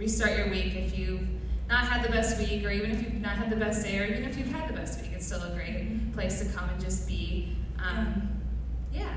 restart 0.00 0.34
your 0.34 0.48
week 0.48 0.74
if 0.74 0.98
you've 0.98 1.28
not 1.68 1.84
had 1.84 2.02
the 2.02 2.08
best 2.08 2.38
week, 2.38 2.64
or 2.64 2.70
even 2.70 2.90
if 2.90 3.02
you've 3.02 3.20
not 3.20 3.36
had 3.36 3.50
the 3.50 3.56
best 3.56 3.84
day, 3.84 3.98
or 3.98 4.04
even 4.06 4.24
if 4.24 4.38
you've 4.38 4.50
had 4.50 4.66
the 4.66 4.72
best 4.72 5.02
week, 5.02 5.10
it's 5.12 5.26
still 5.26 5.42
a 5.42 5.50
great 5.50 6.12
place 6.14 6.40
to 6.40 6.50
come 6.56 6.70
and 6.70 6.80
just 6.80 7.06
be. 7.06 7.54
Um, 7.78 8.40
yeah. 8.90 9.12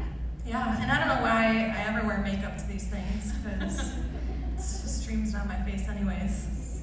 Yeah, 0.45 0.81
and 0.81 0.91
I 0.91 0.99
don't 0.99 1.07
know 1.07 1.23
why 1.23 1.73
I 1.73 1.87
ever 1.87 2.05
wear 2.05 2.17
makeup 2.17 2.57
to 2.57 2.67
these 2.67 2.87
things 2.87 3.31
because 3.31 3.79
it 3.93 4.57
just 4.57 5.03
streams 5.03 5.31
down 5.31 5.47
my 5.47 5.55
face, 5.63 5.87
anyways. 5.87 6.81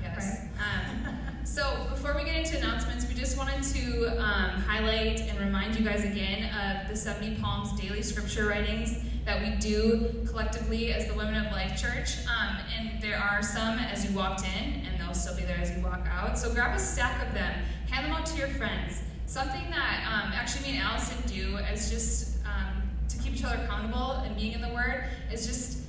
Yes. 0.00 0.42
Um, 0.60 1.18
so 1.44 1.88
before 1.90 2.14
we 2.14 2.22
get 2.22 2.36
into 2.36 2.56
announcements, 2.58 3.08
we 3.08 3.14
just 3.14 3.36
wanted 3.36 3.64
to 3.64 4.16
um, 4.22 4.60
highlight 4.62 5.22
and 5.22 5.40
remind 5.40 5.76
you 5.76 5.84
guys 5.84 6.04
again 6.04 6.48
of 6.54 6.88
the 6.88 6.94
70 6.94 7.40
Palms 7.42 7.72
daily 7.80 8.00
scripture 8.00 8.46
writings 8.46 9.04
that 9.24 9.42
we 9.42 9.56
do 9.56 10.26
collectively 10.26 10.92
as 10.92 11.06
the 11.06 11.14
Women 11.14 11.46
of 11.46 11.50
Life 11.52 11.80
Church. 11.80 12.18
Um, 12.26 12.58
and 12.78 13.00
there 13.00 13.16
are 13.16 13.42
some 13.42 13.78
as 13.78 14.04
you 14.04 14.16
walked 14.16 14.42
in, 14.42 14.84
and 14.84 15.00
they'll 15.00 15.14
still 15.14 15.36
be 15.36 15.42
there 15.44 15.58
as 15.58 15.74
you 15.74 15.82
walk 15.82 16.06
out. 16.10 16.38
So 16.38 16.52
grab 16.52 16.76
a 16.76 16.78
stack 16.78 17.26
of 17.26 17.32
them, 17.34 17.54
hand 17.90 18.06
them 18.06 18.12
out 18.12 18.26
to 18.26 18.38
your 18.38 18.48
friends. 18.48 19.00
Something 19.26 19.70
that 19.70 20.04
um, 20.06 20.32
actually 20.34 20.70
me 20.70 20.78
and 20.78 20.86
Allison 20.86 21.16
do 21.26 21.56
as 21.56 21.90
just 21.90 22.38
um, 22.44 22.82
to 23.08 23.18
keep 23.18 23.34
each 23.34 23.44
other 23.44 23.62
accountable 23.64 24.22
and 24.24 24.36
being 24.36 24.52
in 24.52 24.60
the 24.60 24.68
Word 24.68 25.06
is 25.32 25.46
just 25.46 25.84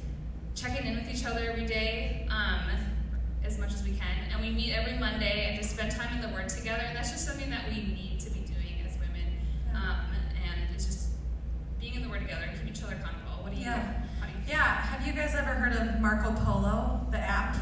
checking 0.56 0.88
in 0.88 0.96
with 0.96 1.14
each 1.14 1.26
other 1.26 1.52
every 1.52 1.66
day 1.66 2.28
um, 2.32 2.62
as 3.44 3.60
much 3.60 3.74
as 3.74 3.84
we 3.84 3.92
can. 3.92 4.32
And 4.32 4.42
we 4.42 4.50
meet 4.50 4.72
every 4.72 4.98
Monday 4.98 5.48
and 5.50 5.58
just 5.58 5.76
spend 5.76 5.92
time 5.92 6.16
in 6.16 6.22
the 6.22 6.34
Word 6.34 6.48
together. 6.48 6.84
And 6.88 6.96
that's 6.96 7.12
just 7.12 7.28
something 7.28 7.50
that 7.50 7.68
we 7.68 7.76
need 7.76 8.20
to 8.22 8.30
be 8.30 8.40
doing 8.40 8.80
as 8.88 8.94
women. 8.94 9.38
Um, 9.76 10.08
and 10.42 10.74
it's 10.74 10.86
just 10.86 11.10
being 11.82 11.96
in 11.96 12.02
the 12.02 12.10
Word 12.10 12.22
together 12.22 12.44
and 12.44 12.54
keeping 12.54 12.70
each 12.70 12.82
other 12.82 12.96
accountable. 12.96 13.15
What 13.56 13.64
do 13.64 13.70
you? 13.70 13.70
Yeah. 13.70 14.04
How 14.20 14.26
do 14.28 14.34
you? 14.34 14.40
Yeah, 14.48 14.82
have 14.82 15.08
you 15.08 15.14
guys 15.14 15.34
ever 15.36 15.54
heard 15.54 15.74
of 15.74 16.02
Marco 16.02 16.32
Polo, 16.44 17.08
the 17.12 17.18
app? 17.18 17.56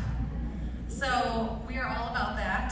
So 0.88 1.62
we 1.68 1.78
are 1.78 1.88
all 1.88 2.10
about 2.10 2.36
that. 2.38 2.70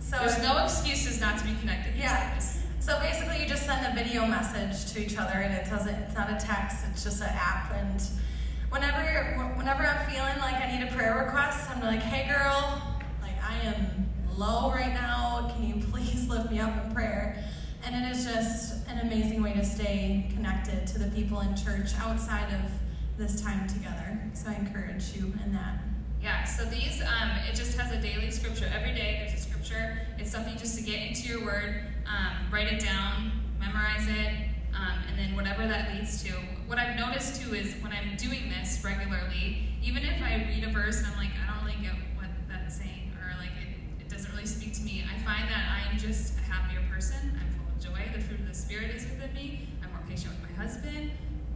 So 0.00 0.18
There's 0.18 0.42
no 0.42 0.62
excuses 0.62 1.20
not 1.20 1.38
to 1.38 1.44
be 1.44 1.54
connected. 1.60 1.94
Yeah. 1.96 2.34
days. 2.34 2.58
So 2.80 2.98
basically, 3.00 3.40
you 3.40 3.48
just 3.48 3.64
send 3.64 3.86
a 3.86 3.94
video 3.94 4.26
message 4.26 4.92
to 4.92 5.00
each 5.02 5.16
other, 5.16 5.34
and 5.34 5.54
it 5.54 5.70
doesn't. 5.70 5.94
It's 5.94 6.14
not 6.14 6.30
a 6.30 6.44
text. 6.44 6.84
It's 6.90 7.04
just 7.04 7.22
an 7.22 7.30
app. 7.30 7.72
And 7.72 8.02
whenever, 8.70 9.00
whenever 9.56 9.86
I'm 9.86 10.10
feeling 10.10 10.36
like 10.40 10.56
I 10.56 10.76
need 10.76 10.86
a 10.86 10.92
prayer 10.92 11.24
request, 11.24 11.70
I'm 11.70 11.80
like, 11.82 12.00
"Hey, 12.02 12.28
girl, 12.28 12.82
like 13.22 13.36
I 13.42 13.58
am 13.66 14.06
low 14.36 14.70
right 14.72 14.92
now. 14.92 15.50
Can 15.54 15.66
you 15.66 15.84
please 15.86 16.28
lift 16.28 16.50
me 16.50 16.58
up 16.60 16.84
in 16.84 16.92
prayer?" 16.92 17.42
And 17.84 17.94
it 17.96 18.10
is 18.14 18.24
just 18.24 18.81
an 18.92 19.06
amazing 19.06 19.42
way 19.42 19.54
to 19.54 19.64
stay 19.64 20.26
connected 20.34 20.86
to 20.86 20.98
the 20.98 21.10
people 21.12 21.40
in 21.40 21.56
church 21.56 21.92
outside 21.98 22.52
of 22.52 22.70
this 23.16 23.40
time 23.40 23.66
together. 23.66 24.20
So 24.34 24.50
I 24.50 24.54
encourage 24.54 25.14
you 25.14 25.32
in 25.44 25.52
that. 25.54 25.78
Yeah, 26.22 26.44
so 26.44 26.64
these, 26.66 27.00
um, 27.02 27.30
it 27.48 27.54
just 27.54 27.76
has 27.78 27.90
a 27.90 28.00
daily 28.00 28.30
scripture. 28.30 28.70
Every 28.72 28.94
day 28.94 29.24
there's 29.24 29.40
a 29.40 29.42
scripture. 29.42 29.98
It's 30.18 30.30
something 30.30 30.56
just 30.58 30.76
to 30.78 30.84
get 30.84 31.00
into 31.00 31.26
your 31.26 31.44
word, 31.44 31.86
um, 32.06 32.52
write 32.52 32.70
it 32.70 32.80
down, 32.80 33.32
memorize 33.58 34.06
it, 34.08 34.34
um, 34.74 34.98
and 35.08 35.18
then 35.18 35.34
whatever 35.34 35.66
that 35.66 35.94
leads 35.94 36.22
to. 36.24 36.32
What 36.66 36.78
I've 36.78 36.98
noticed 36.98 37.40
too 37.40 37.54
is 37.54 37.74
when 37.82 37.92
I'm 37.92 38.16
doing 38.16 38.50
this 38.50 38.84
regularly, 38.84 39.68
even 39.82 40.04
if 40.04 40.22
I 40.22 40.36
read 40.48 40.64
a 40.64 40.70
verse 40.70 40.98
and 40.98 41.06
I'm 41.06 41.16
like, 41.16 41.30
I 41.42 41.46
don't 41.46 41.51
is 48.90 49.04
within 49.04 49.32
me. 49.34 49.68
I'm 49.82 49.90
more 49.90 50.00
patient 50.08 50.34
with 50.40 50.50
my 50.50 50.62
husband, 50.62 51.10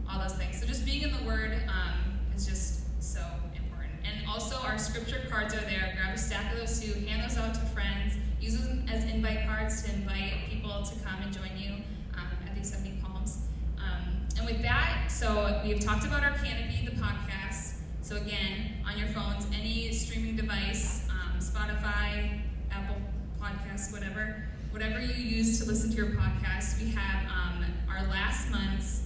all 0.09 0.19
those 0.19 0.35
things. 0.35 0.59
So 0.59 0.65
just 0.65 0.85
being 0.85 1.01
in 1.01 1.11
the 1.11 1.23
Word 1.23 1.53
um, 1.67 2.19
is 2.35 2.45
just 2.45 2.81
so 3.03 3.21
important. 3.55 3.93
And 4.05 4.27
also, 4.27 4.55
our 4.57 4.77
scripture 4.77 5.21
cards 5.29 5.53
are 5.53 5.61
there. 5.61 5.93
Grab 5.97 6.15
a 6.15 6.17
stack 6.17 6.53
of 6.53 6.59
those 6.59 6.79
too. 6.79 6.93
Hand 7.05 7.23
those 7.23 7.37
out 7.37 7.53
to 7.53 7.59
friends. 7.67 8.15
Use 8.39 8.59
them 8.59 8.85
as 8.91 9.03
invite 9.05 9.45
cards 9.47 9.83
to 9.83 9.93
invite 9.93 10.49
people 10.49 10.83
to 10.83 10.99
come 11.05 11.21
and 11.21 11.33
join 11.33 11.51
you 11.57 11.73
um, 12.15 12.27
at 12.45 12.55
these 12.55 12.71
70 12.71 13.01
Palms. 13.01 13.39
Um, 13.77 14.27
and 14.37 14.45
with 14.45 14.61
that, 14.61 15.07
so 15.09 15.61
we've 15.65 15.79
talked 15.79 16.05
about 16.05 16.23
our 16.23 16.31
Canopy, 16.37 16.85
the 16.85 16.95
podcast. 17.01 17.73
So 18.01 18.15
again, 18.15 18.77
on 18.85 18.97
your 18.97 19.09
phones, 19.09 19.45
any 19.53 19.91
streaming 19.91 20.35
device, 20.35 21.07
um, 21.09 21.39
Spotify, 21.39 22.41
Apple 22.71 23.01
Podcasts, 23.41 23.91
whatever, 23.91 24.46
whatever 24.71 24.99
you 24.99 25.13
use 25.13 25.59
to 25.59 25.65
listen 25.65 25.89
to 25.91 25.95
your 25.95 26.07
podcast, 26.07 26.79
we 26.81 26.91
have 26.91 27.25
um, 27.31 27.65
our 27.89 28.05
last 28.07 28.49
month's 28.51 29.03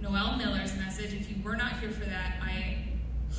Noel 0.00 0.36
Miller's 0.36 0.76
message. 0.76 1.12
If 1.14 1.30
you 1.30 1.42
were 1.42 1.56
not 1.56 1.78
here 1.80 1.90
for 1.90 2.04
that, 2.06 2.36
I 2.42 2.76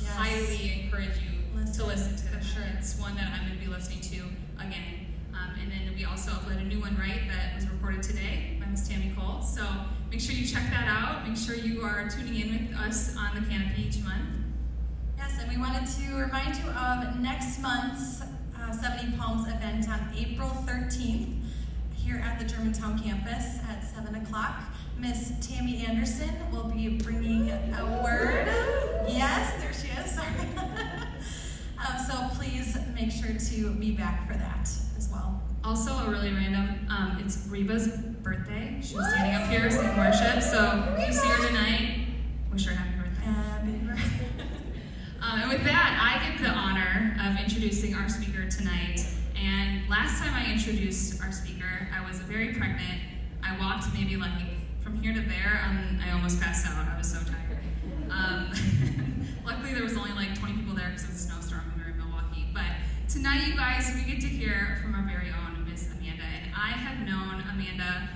Yes. 0.02 0.10
highly 0.12 0.82
encourage 0.84 1.16
you 1.18 1.30
Listen, 1.54 1.74
to 1.80 1.86
listen 1.86 2.16
to 2.16 2.32
that. 2.32 2.44
sure. 2.44 2.62
It's 2.78 2.98
one 2.98 3.14
that 3.16 3.32
I'm 3.32 3.46
going 3.46 3.58
to 3.58 3.64
be 3.64 3.70
listening 3.70 4.00
to 4.02 4.64
again. 4.64 5.06
Um, 5.34 5.50
and 5.60 5.70
then 5.70 5.94
we 5.94 6.04
also 6.04 6.30
uploaded 6.30 6.60
a 6.62 6.64
new 6.64 6.80
one, 6.80 6.96
right, 6.96 7.20
that 7.28 7.54
was 7.54 7.66
recorded 7.68 8.02
today 8.02 8.56
by 8.60 8.66
Miss 8.66 8.88
Tammy 8.88 9.12
Cole. 9.18 9.42
So 9.42 9.66
make 10.10 10.20
sure 10.20 10.34
you 10.34 10.46
check 10.46 10.62
that 10.70 10.86
out. 10.88 11.26
Make 11.28 11.36
sure 11.36 11.54
you 11.54 11.82
are 11.82 12.08
tuning 12.08 12.40
in 12.40 12.68
with 12.68 12.76
us 12.78 13.14
on 13.16 13.34
the 13.34 13.46
canopy 13.48 13.88
each 13.88 13.98
month. 14.02 14.28
Yes, 15.18 15.38
and 15.40 15.50
we 15.50 15.58
wanted 15.58 15.86
to 15.86 16.14
remind 16.16 16.56
you 16.56 16.70
of 16.70 17.20
next 17.20 17.60
month's 17.60 18.22
uh, 18.58 18.72
70 18.72 19.16
Palms 19.18 19.48
event 19.48 19.88
on 19.88 20.00
April 20.16 20.48
13th 20.66 21.39
here 22.04 22.16
at 22.24 22.38
the 22.38 22.44
Germantown 22.44 22.98
campus 22.98 23.58
at 23.68 23.84
7 23.84 24.14
o'clock. 24.14 24.62
Miss 24.98 25.32
Tammy 25.40 25.84
Anderson 25.86 26.30
will 26.52 26.68
be 26.68 26.98
bringing 26.98 27.50
a 27.50 28.02
word. 28.02 28.46
Yes, 29.08 29.60
there 29.62 29.72
she 29.72 29.88
is. 30.00 30.14
Sorry. 30.14 30.28
um, 31.78 32.04
so 32.06 32.36
please 32.38 32.76
make 32.94 33.10
sure 33.10 33.34
to 33.34 33.70
be 33.74 33.92
back 33.92 34.26
for 34.26 34.34
that 34.34 34.68
as 34.96 35.08
well. 35.10 35.40
Also, 35.64 35.92
a 35.92 36.10
really 36.10 36.32
random, 36.32 36.86
um, 36.90 37.18
it's 37.24 37.46
Reba's 37.48 37.88
birthday. 38.22 38.78
She 38.82 38.94
was 38.96 39.10
standing 39.12 39.34
up 39.34 39.48
here 39.48 39.70
singing 39.70 39.96
worship. 39.96 40.42
So 40.42 40.94
if 40.98 41.06
you 41.06 41.12
see 41.14 41.28
her 41.28 41.46
tonight, 41.48 42.06
wish 42.52 42.66
her 42.66 42.74
happy 42.74 42.98
birthday. 42.98 43.24
Happy 43.24 43.72
birthday. 43.72 44.26
Um, 45.22 45.38
and 45.42 45.50
with 45.50 45.64
that, 45.64 46.00
I 46.00 46.26
get 46.26 46.42
the 46.42 46.48
honor 46.48 47.14
of 47.22 47.38
introducing 47.38 47.94
our 47.94 48.08
speaker 48.08 48.48
tonight. 48.48 49.04
And 49.36 49.69
last 49.90 50.22
time 50.22 50.32
I 50.34 50.48
introduced 50.48 51.20
our 51.20 51.32
speaker, 51.32 51.88
I 51.92 52.06
was 52.06 52.20
very 52.20 52.54
pregnant. 52.54 53.02
I 53.42 53.58
walked 53.58 53.92
maybe 53.92 54.16
like 54.16 54.30
from 54.80 55.02
here 55.02 55.12
to 55.12 55.20
there, 55.20 55.60
and 55.66 56.00
I 56.00 56.12
almost 56.12 56.40
passed 56.40 56.64
out. 56.64 56.86
I 56.86 56.96
was 56.96 57.10
so 57.10 57.18
tired. 57.18 57.58
Um, 58.08 58.52
luckily, 59.44 59.74
there 59.74 59.82
was 59.82 59.96
only 59.96 60.12
like 60.12 60.38
20 60.38 60.54
people 60.54 60.76
there 60.76 60.90
because 60.90 61.02
it 61.02 61.08
was 61.08 61.24
a 61.24 61.28
snowstorm 61.28 61.62
and 61.72 61.76
we 61.76 61.82
were 61.82 61.90
in 61.90 61.98
Milwaukee. 61.98 62.46
But 62.54 62.70
tonight, 63.08 63.48
you 63.48 63.56
guys, 63.56 63.90
we 63.96 64.08
get 64.08 64.20
to 64.20 64.28
hear 64.28 64.78
from 64.80 64.94
our 64.94 65.02
very 65.02 65.34
own 65.34 65.68
Miss 65.68 65.90
Amanda. 65.90 66.22
And 66.22 66.54
I 66.54 66.70
have 66.70 67.04
known 67.04 67.42
Amanda. 67.50 68.08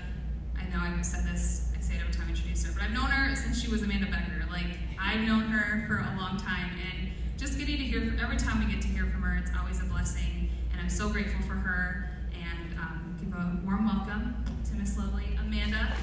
I 0.57 0.63
know 0.71 0.79
I've 0.79 1.05
said 1.05 1.25
this. 1.25 1.73
I 1.77 1.81
say 1.81 1.97
it 1.97 2.03
every 2.03 2.15
time 2.15 2.27
I 2.27 2.31
introduce 2.31 2.65
her, 2.67 2.73
but 2.73 2.85
I've 2.85 2.93
known 2.95 3.11
her 3.11 3.35
since 3.35 3.61
she 3.61 3.69
was 3.69 3.83
Amanda 3.83 4.07
Becker. 4.07 4.47
Like 4.49 4.79
I've 5.01 5.27
known 5.27 5.51
her 5.51 5.89
for 5.89 5.99
a 5.99 6.15
long 6.23 6.39
time, 6.39 6.71
and 6.79 7.11
just 7.37 7.59
getting 7.59 7.79
to 7.79 7.83
hear 7.83 8.17
every 8.23 8.37
time 8.37 8.65
we 8.65 8.73
get 8.73 8.81
to 8.83 8.89
hear 8.89 9.07
from 9.07 9.23
her, 9.23 9.37
it's 9.43 9.51
always 9.59 9.83
a 9.83 9.87
blessing. 9.87 10.44
I'm 10.85 10.91
so 10.91 11.09
grateful 11.09 11.41
for 11.47 11.55
her. 11.55 12.11
And 12.35 12.79
um, 12.79 13.17
give 13.19 13.33
a 13.33 13.59
warm 13.65 13.87
welcome 13.87 14.45
to 14.69 14.75
Miss 14.75 14.99
Lovely 14.99 15.35
Amanda. 15.41 15.97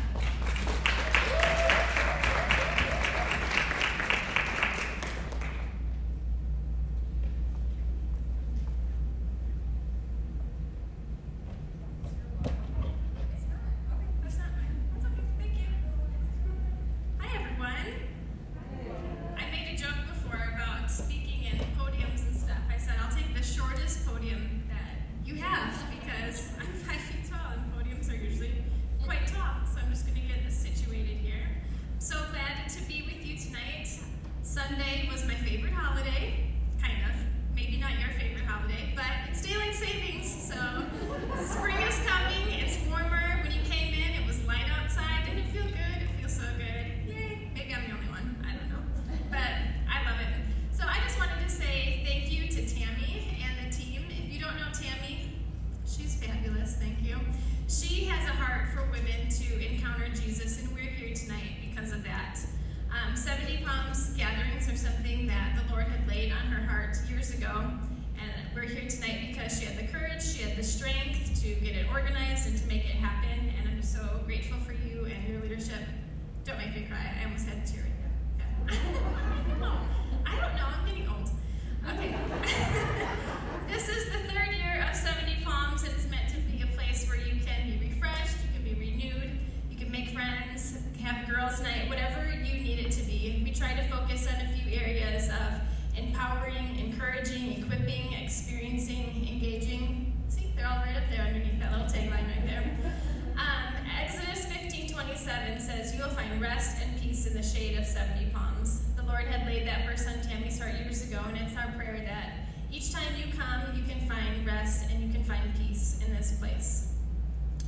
Years 110.79 111.07
ago, 111.07 111.19
and 111.27 111.37
it's 111.37 111.55
our 111.57 111.71
prayer 111.73 112.03
that 112.05 112.33
each 112.71 112.91
time 112.91 113.13
you 113.17 113.31
come, 113.37 113.61
you 113.75 113.83
can 113.83 114.07
find 114.07 114.45
rest 114.45 114.89
and 114.89 115.03
you 115.03 115.11
can 115.13 115.23
find 115.23 115.41
peace 115.55 115.99
in 116.05 116.13
this 116.13 116.37
place. 116.39 116.93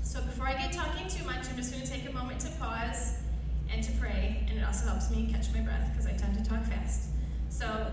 So 0.03 0.21
before 0.21 0.47
I 0.47 0.53
get 0.53 0.71
talking 0.71 1.07
too 1.07 1.23
much, 1.25 1.49
I'm 1.49 1.55
just 1.57 1.71
going 1.71 1.83
to 1.83 1.89
take 1.89 2.07
a 2.07 2.13
moment 2.13 2.39
to 2.41 2.49
pause 2.59 3.17
and 3.71 3.83
to 3.83 3.91
pray, 3.93 4.45
and 4.47 4.59
it 4.59 4.63
also 4.63 4.87
helps 4.87 5.09
me 5.09 5.29
catch 5.31 5.51
my 5.53 5.61
breath 5.61 5.89
because 5.91 6.05
I 6.05 6.13
tend 6.13 6.37
to 6.37 6.49
talk 6.49 6.63
fast. 6.63 7.09
So 7.49 7.91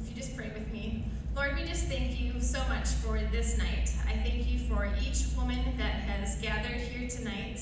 if 0.00 0.08
you 0.08 0.14
just 0.14 0.36
pray 0.36 0.50
with 0.54 0.70
me. 0.72 1.04
Lord, 1.34 1.54
we 1.54 1.64
just 1.64 1.86
thank 1.86 2.18
you 2.18 2.40
so 2.40 2.60
much 2.68 2.88
for 2.88 3.20
this 3.30 3.58
night. 3.58 3.92
I 4.08 4.16
thank 4.22 4.50
you 4.50 4.58
for 4.58 4.90
each 5.02 5.26
woman 5.36 5.76
that 5.76 5.92
has 5.92 6.36
gathered 6.40 6.80
here 6.80 7.08
tonight. 7.08 7.60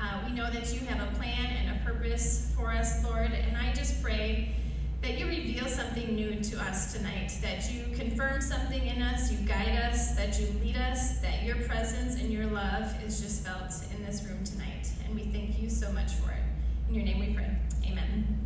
Uh, 0.00 0.20
we 0.26 0.32
know 0.32 0.50
that 0.50 0.72
you 0.72 0.80
have 0.86 1.06
a 1.06 1.16
plan 1.16 1.46
and 1.46 1.76
a 1.76 1.84
purpose 1.84 2.52
for 2.56 2.70
us, 2.70 3.04
Lord, 3.04 3.32
and 3.32 3.56
I 3.56 3.72
just 3.74 4.02
pray 4.02 4.54
that 5.02 5.18
you 5.18 5.26
reveal 5.26 5.66
something 5.66 6.14
new 6.14 6.40
to 6.40 6.60
us 6.60 6.92
tonight, 6.92 7.36
that 7.42 7.70
you 7.72 7.84
confirm 7.96 8.40
something 8.40 8.86
in 8.86 9.02
us, 9.02 9.32
you 9.32 9.38
guide 9.38 9.76
us, 9.90 10.14
that 10.14 10.38
you 10.38 10.46
lead 10.62 10.76
us, 10.76 11.18
that 11.18 11.42
your 11.42 11.56
presence 11.56 12.20
and 12.20 12.32
your 12.32 12.46
love 12.46 12.94
is 13.04 13.20
just 13.20 13.44
felt 13.44 13.72
in 13.96 14.04
this 14.04 14.22
room 14.24 14.42
tonight. 14.44 14.88
And 15.04 15.16
we 15.16 15.22
thank 15.24 15.60
you 15.60 15.68
so 15.68 15.92
much 15.92 16.12
for 16.12 16.30
it. 16.30 16.42
In 16.88 16.94
your 16.94 17.04
name 17.04 17.18
we 17.18 17.34
pray. 17.34 17.50
Amen. 17.84 18.38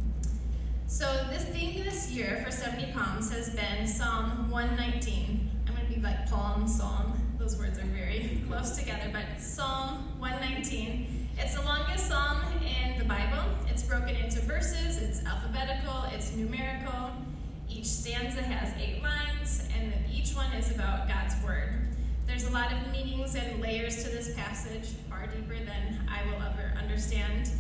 So 0.86 1.26
this 1.28 1.44
theme 1.44 1.84
this 1.84 2.10
year 2.10 2.42
for 2.42 2.50
70 2.50 2.90
Palms 2.92 3.30
has 3.32 3.50
been 3.50 3.86
Psalm 3.86 4.50
119. 4.50 5.50
I'm 5.68 5.74
going 5.74 5.86
to 5.86 5.94
be 5.94 6.00
like 6.00 6.30
palm 6.30 6.66
psalm. 6.66 7.20
Those 7.38 7.58
words 7.58 7.78
are 7.78 7.82
very 7.82 8.40
close 8.48 8.78
together, 8.78 9.10
but 9.12 9.42
Psalm 9.42 10.18
119. 10.18 11.25
It's 11.38 11.54
the 11.54 11.62
longest 11.62 12.08
psalm 12.08 12.40
in 12.62 12.98
the 12.98 13.04
Bible. 13.04 13.44
It's 13.68 13.82
broken 13.82 14.16
into 14.16 14.40
verses, 14.40 14.96
it's 14.96 15.22
alphabetical, 15.26 16.04
it's 16.14 16.34
numerical. 16.34 17.12
Each 17.68 17.84
stanza 17.84 18.40
has 18.40 18.72
eight 18.80 19.02
lines, 19.02 19.68
and 19.76 19.92
each 20.10 20.34
one 20.34 20.50
is 20.54 20.70
about 20.70 21.06
God's 21.06 21.34
Word. 21.44 21.88
There's 22.26 22.44
a 22.44 22.50
lot 22.50 22.72
of 22.72 22.90
meanings 22.90 23.34
and 23.34 23.60
layers 23.60 24.02
to 24.02 24.08
this 24.08 24.34
passage, 24.34 24.88
far 25.10 25.26
deeper 25.26 25.62
than 25.62 26.08
I 26.08 26.24
will 26.24 26.42
ever 26.42 26.72
understand. 26.78 27.50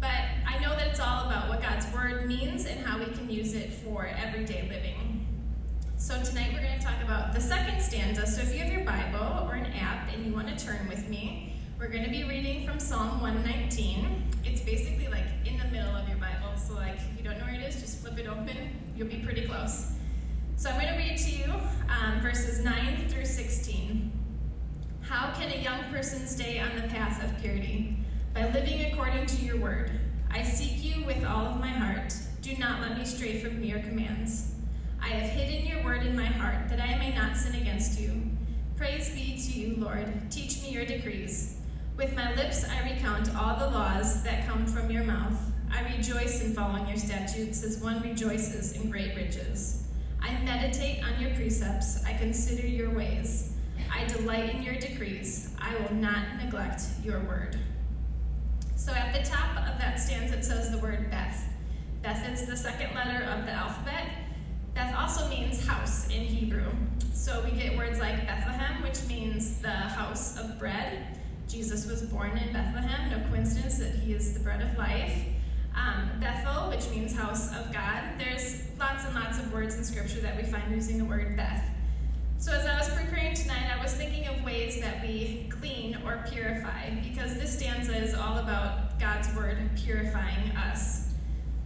But 0.00 0.24
I 0.44 0.58
know 0.58 0.70
that 0.70 0.88
it's 0.88 1.00
all 1.00 1.26
about 1.26 1.48
what 1.48 1.62
God's 1.62 1.86
Word 1.94 2.26
means 2.26 2.66
and 2.66 2.84
how 2.84 2.98
we 2.98 3.04
can 3.04 3.30
use 3.30 3.54
it 3.54 3.72
for 3.72 4.06
everyday 4.06 4.62
living. 4.68 5.24
So 5.96 6.20
tonight 6.24 6.50
we're 6.52 6.62
going 6.62 6.76
to 6.76 6.84
talk 6.84 7.00
about 7.04 7.32
the 7.32 7.40
second 7.40 7.80
stanza. 7.80 8.26
So 8.26 8.42
if 8.42 8.52
you 8.52 8.58
have 8.64 8.72
your 8.72 8.84
Bible 8.84 9.46
or 9.48 9.54
an 9.54 9.66
app 9.74 10.12
and 10.12 10.26
you 10.26 10.32
want 10.32 10.48
to 10.48 10.64
turn 10.64 10.88
with 10.88 11.08
me, 11.08 11.51
we're 11.82 11.88
going 11.88 12.04
to 12.04 12.10
be 12.10 12.22
reading 12.22 12.64
from 12.64 12.78
Psalm 12.78 13.20
119. 13.20 14.22
It's 14.44 14.60
basically 14.60 15.08
like 15.08 15.24
in 15.44 15.58
the 15.58 15.64
middle 15.64 15.96
of 15.96 16.08
your 16.08 16.16
Bible. 16.16 16.56
So 16.56 16.74
like 16.74 16.94
if 16.94 17.18
you 17.18 17.24
don't 17.24 17.40
know 17.40 17.44
where 17.44 17.54
it 17.54 17.60
is, 17.62 17.80
just 17.80 17.98
flip 17.98 18.16
it 18.20 18.28
open. 18.28 18.56
You'll 18.94 19.08
be 19.08 19.16
pretty 19.16 19.48
close. 19.48 19.90
So 20.54 20.70
I'm 20.70 20.80
going 20.80 20.94
to 20.94 20.96
read 20.96 21.18
to 21.18 21.30
you 21.30 21.52
um, 21.88 22.20
verses 22.20 22.64
9 22.64 23.08
through 23.08 23.24
16. 23.24 24.12
How 25.00 25.32
can 25.32 25.50
a 25.50 25.60
young 25.60 25.82
person 25.90 26.24
stay 26.28 26.60
on 26.60 26.70
the 26.76 26.82
path 26.82 27.20
of 27.24 27.36
purity? 27.42 27.96
By 28.32 28.48
living 28.52 28.92
according 28.92 29.26
to 29.26 29.44
your 29.44 29.56
word. 29.56 29.90
I 30.30 30.44
seek 30.44 30.84
you 30.84 31.04
with 31.04 31.24
all 31.24 31.46
of 31.46 31.58
my 31.58 31.66
heart. 31.66 32.14
Do 32.42 32.56
not 32.58 32.80
let 32.80 32.96
me 32.96 33.04
stray 33.04 33.40
from 33.40 33.60
your 33.64 33.80
commands. 33.80 34.54
I 35.02 35.08
have 35.08 35.28
hidden 35.30 35.66
your 35.66 35.82
word 35.82 36.06
in 36.06 36.14
my 36.14 36.26
heart 36.26 36.68
that 36.68 36.80
I 36.80 36.96
may 36.98 37.12
not 37.12 37.36
sin 37.36 37.60
against 37.60 37.98
you. 37.98 38.22
Praise 38.76 39.10
be 39.10 39.36
to 39.36 39.58
you, 39.58 39.84
Lord. 39.84 40.30
Teach 40.30 40.62
me 40.62 40.70
your 40.70 40.86
decrees. 40.86 41.58
With 41.96 42.16
my 42.16 42.34
lips 42.34 42.64
I 42.64 42.90
recount 42.90 43.34
all 43.36 43.58
the 43.58 43.66
laws 43.66 44.22
that 44.22 44.46
come 44.46 44.66
from 44.66 44.90
your 44.90 45.04
mouth. 45.04 45.38
I 45.70 45.82
rejoice 45.94 46.42
in 46.42 46.54
following 46.54 46.88
your 46.88 46.96
statutes 46.96 47.62
as 47.62 47.78
one 47.78 48.00
rejoices 48.00 48.72
in 48.72 48.90
great 48.90 49.14
riches. 49.14 49.84
I 50.20 50.32
meditate 50.42 51.04
on 51.04 51.20
your 51.20 51.34
precepts. 51.34 52.02
I 52.04 52.14
consider 52.14 52.66
your 52.66 52.90
ways. 52.90 53.52
I 53.92 54.06
delight 54.06 54.54
in 54.54 54.62
your 54.62 54.76
decrees. 54.76 55.54
I 55.60 55.74
will 55.76 55.94
not 55.94 56.42
neglect 56.42 56.82
your 57.04 57.20
word. 57.20 57.58
So 58.74 58.92
at 58.92 59.12
the 59.12 59.28
top 59.28 59.50
of 59.58 59.78
that 59.78 60.00
stanza, 60.00 60.38
it 60.38 60.44
says 60.44 60.70
the 60.70 60.78
word 60.78 61.10
Beth. 61.10 61.44
Beth 62.02 62.26
is 62.32 62.46
the 62.46 62.56
second 62.56 62.94
letter 62.94 63.24
of 63.26 63.44
the 63.44 63.52
alphabet. 63.52 64.08
Beth 64.74 64.94
also 64.96 65.28
means 65.28 65.64
house 65.66 66.06
in 66.08 66.22
Hebrew. 66.22 66.72
So 67.12 67.44
we 67.44 67.50
get 67.50 67.76
words 67.76 68.00
like 68.00 68.26
Bethlehem, 68.26 68.82
which 68.82 69.04
means 69.06 69.60
the 69.60 69.68
house 69.68 70.38
of 70.38 70.58
bread. 70.58 71.18
Jesus 71.52 71.86
was 71.86 72.00
born 72.00 72.38
in 72.38 72.50
Bethlehem. 72.50 73.10
No 73.10 73.28
coincidence 73.28 73.76
that 73.76 73.94
he 73.94 74.14
is 74.14 74.32
the 74.32 74.40
bread 74.40 74.62
of 74.62 74.78
life. 74.78 75.22
Um, 75.76 76.10
Bethel, 76.18 76.70
which 76.70 76.88
means 76.88 77.14
house 77.14 77.54
of 77.54 77.70
God. 77.70 78.04
There's 78.16 78.62
lots 78.80 79.04
and 79.04 79.14
lots 79.14 79.38
of 79.38 79.52
words 79.52 79.76
in 79.76 79.84
Scripture 79.84 80.20
that 80.20 80.34
we 80.34 80.44
find 80.44 80.72
using 80.72 80.96
the 80.96 81.04
word 81.04 81.36
Beth. 81.36 81.62
So 82.38 82.52
as 82.52 82.64
I 82.64 82.78
was 82.78 82.88
preparing 82.88 83.34
tonight, 83.34 83.70
I 83.70 83.82
was 83.82 83.92
thinking 83.92 84.26
of 84.28 84.42
ways 84.42 84.80
that 84.80 85.02
we 85.02 85.50
clean 85.50 85.98
or 86.06 86.24
purify, 86.30 86.88
because 87.02 87.34
this 87.34 87.58
stanza 87.58 87.94
is 87.94 88.14
all 88.14 88.38
about 88.38 88.98
God's 88.98 89.28
word 89.36 89.58
purifying 89.76 90.50
us. 90.56 91.10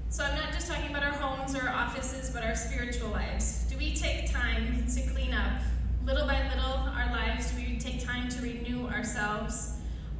So 0.08 0.24
I'm 0.24 0.34
not 0.34 0.52
just 0.52 0.68
talking 0.68 0.90
about 0.90 1.04
our 1.04 1.12
homes 1.12 1.54
or 1.54 1.68
our 1.68 1.74
offices, 1.74 2.30
but 2.30 2.42
our 2.42 2.56
spiritual 2.56 3.10
lives. 3.10 3.66
Do 3.70 3.78
we 3.78 3.94
take 3.94 4.32
time 4.32 4.84
to 4.84 5.00
clean 5.12 5.32
up? 5.32 5.60
Little 6.04 6.26
by 6.26 6.42
little, 6.48 6.72
our 6.72 7.06
lives, 7.12 7.52
do 7.52 7.58
we 7.58 7.78
take 7.78 8.04
time 8.04 8.28
to 8.30 8.42
renew 8.42 8.88
ourselves? 8.88 9.75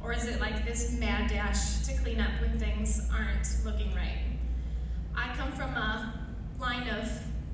Or 0.07 0.13
is 0.13 0.23
it 0.23 0.39
like 0.39 0.63
this 0.63 0.97
mad 0.97 1.29
dash 1.29 1.85
to 1.85 1.93
clean 2.01 2.21
up 2.21 2.31
when 2.39 2.57
things 2.57 3.09
aren't 3.13 3.45
looking 3.65 3.93
right? 3.93 4.21
I 5.13 5.35
come 5.35 5.51
from 5.51 5.71
a 5.71 6.13
line 6.57 6.87
of 6.87 7.11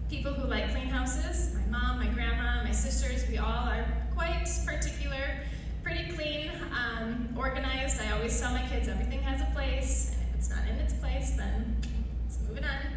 people 0.08 0.32
who 0.32 0.48
like 0.48 0.72
clean 0.72 0.86
houses. 0.86 1.56
My 1.56 1.80
mom, 1.80 1.98
my 1.98 2.06
grandma, 2.14 2.64
my 2.64 2.72
sisters, 2.72 3.28
we 3.28 3.40
all 3.40 3.48
are 3.48 3.88
quite 4.14 4.48
particular, 4.68 5.40
pretty 5.82 6.14
clean, 6.14 6.52
um, 6.78 7.34
organized. 7.36 8.00
I 8.00 8.12
always 8.12 8.40
tell 8.40 8.52
my 8.52 8.68
kids 8.68 8.88
everything 8.88 9.24
has 9.24 9.42
a 9.42 9.52
place, 9.56 10.12
and 10.14 10.30
if 10.30 10.36
it's 10.36 10.50
not 10.52 10.60
in 10.70 10.76
its 10.76 10.94
place, 10.94 11.32
then 11.32 11.76
let's 12.24 12.38
move 12.48 12.58
it 12.60 12.66
on. 12.66 12.94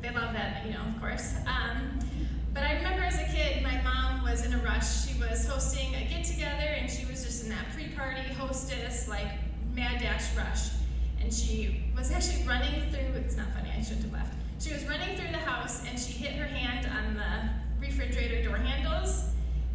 They 0.00 0.10
love 0.10 0.32
that, 0.32 0.64
you 0.64 0.74
know, 0.74 0.82
of 0.94 1.00
course. 1.00 1.34
Um, 1.48 1.98
but 2.54 2.62
I 2.62 2.74
remember 2.76 3.02
as 3.02 3.18
a 3.18 3.24
kid, 3.34 3.62
my 3.62 3.80
mom 3.82 4.22
was 4.22 4.44
in 4.44 4.52
a 4.52 4.58
rush. 4.58 5.06
She 5.06 5.18
was 5.18 5.46
hosting 5.46 5.94
a 5.94 6.04
get 6.04 6.24
together, 6.24 6.68
and 6.78 6.90
she 6.90 7.04
was 7.06 7.24
just 7.24 7.44
in 7.44 7.50
that 7.50 7.70
pre 7.74 7.88
party 7.88 8.22
hostess, 8.34 9.08
like 9.08 9.28
mad 9.74 10.00
dash 10.00 10.34
rush. 10.36 10.70
And 11.20 11.32
she 11.32 11.84
was 11.96 12.10
actually 12.10 12.46
running 12.46 12.90
through, 12.90 13.20
it's 13.20 13.36
not 13.36 13.52
funny, 13.54 13.70
I 13.76 13.80
shouldn't 13.80 14.04
have 14.04 14.12
left. 14.12 14.34
She 14.58 14.72
was 14.72 14.84
running 14.86 15.16
through 15.16 15.30
the 15.30 15.38
house 15.38 15.84
and 15.88 15.98
she 15.98 16.12
hit 16.12 16.32
her 16.34 16.46
hand 16.46 16.86
on 16.86 17.14
the 17.14 17.84
refrigerator 17.84 18.42
door 18.42 18.56
handles, 18.56 19.30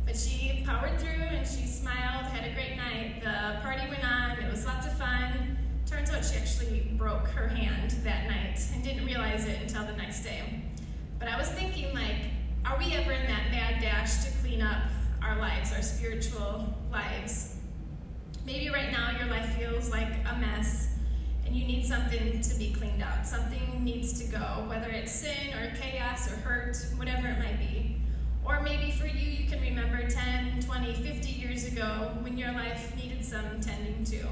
but 0.06 0.16
she 0.16 0.64
powered 0.66 1.00
through 1.00 1.24
and 1.24 1.48
she 1.48 1.66
smiled, 1.66 2.26
had 2.26 2.50
a 2.50 2.54
great 2.54 2.76
night. 2.78 3.22
The 3.22 3.62
party 3.62 3.88
went 3.90 4.06
on, 4.06 4.38
it 4.40 4.52
was 4.52 4.66
lots 4.66 4.86
of 4.86 4.98
fun. 4.98 5.58
Turns 5.86 6.10
out 6.12 6.24
she 6.24 6.38
actually 6.38 6.92
broke 6.98 7.28
her 7.28 7.48
hand 7.48 7.92
that 8.04 8.28
night 8.28 8.60
and 8.74 8.84
didn't 8.84 9.06
realize 9.06 9.46
it 9.46 9.62
until 9.62 9.86
the 9.86 9.94
next 9.94 10.24
day. 10.24 10.64
But 11.20 11.30
I 11.30 11.38
was 11.38 11.48
thinking, 11.50 11.94
like, 11.94 12.16
are 12.70 12.78
we 12.78 12.94
ever 12.94 13.12
in 13.14 13.26
that 13.28 13.50
mad 13.50 13.82
dash 13.82 14.26
to 14.26 14.32
clean 14.42 14.62
up 14.62 14.84
our 15.22 15.38
lives, 15.38 15.72
our 15.72 15.82
spiritual 15.82 16.66
lives? 16.92 17.56
Maybe 18.46 18.70
right 18.70 18.92
now 18.92 19.18
your 19.18 19.28
life 19.28 19.58
feels 19.58 19.90
like 19.90 20.10
a 20.30 20.38
mess 20.38 20.90
and 21.46 21.56
you 21.56 21.66
need 21.66 21.86
something 21.86 22.42
to 22.42 22.56
be 22.56 22.74
cleaned 22.74 23.02
out. 23.02 23.26
Something 23.26 23.84
needs 23.86 24.22
to 24.22 24.30
go, 24.30 24.66
whether 24.68 24.90
it's 24.90 25.14
sin 25.14 25.54
or 25.54 25.74
chaos 25.78 26.30
or 26.30 26.36
hurt, 26.38 26.78
whatever 26.98 27.28
it 27.28 27.40
might 27.40 27.58
be. 27.58 28.02
Or 28.44 28.60
maybe 28.62 28.92
for 28.92 29.08
you, 29.08 29.30
you 29.30 29.50
can 29.50 29.62
remember 29.62 30.10
10, 30.10 30.62
20, 30.62 30.94
50 30.94 31.30
years 31.30 31.68
ago 31.68 32.18
when 32.20 32.38
your 32.38 32.52
life 32.52 32.94
needed 32.98 33.24
some 33.24 33.62
tending 33.62 34.04
to. 34.06 34.26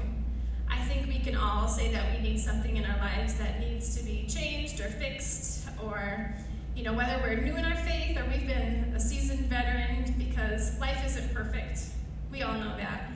I 0.68 0.78
think 0.84 1.06
we 1.06 1.20
can 1.20 1.36
all 1.36 1.68
say 1.68 1.90
that 1.92 2.14
we 2.14 2.22
need 2.22 2.38
something 2.38 2.76
in 2.76 2.84
our 2.84 2.98
lives 2.98 3.34
that 3.36 3.60
needs 3.60 3.96
to 3.96 4.04
be 4.04 4.26
changed 4.28 4.80
or 4.80 4.88
fixed 4.88 5.68
or 5.82 6.34
You 6.76 6.82
know, 6.82 6.92
whether 6.92 7.18
we're 7.22 7.40
new 7.40 7.56
in 7.56 7.64
our 7.64 7.74
faith 7.74 8.18
or 8.18 8.24
we've 8.26 8.46
been 8.46 8.92
a 8.94 9.00
seasoned 9.00 9.46
veteran, 9.46 10.14
because 10.18 10.78
life 10.78 11.02
isn't 11.06 11.32
perfect. 11.32 11.80
We 12.30 12.42
all 12.42 12.52
know 12.52 12.76
that. 12.76 13.12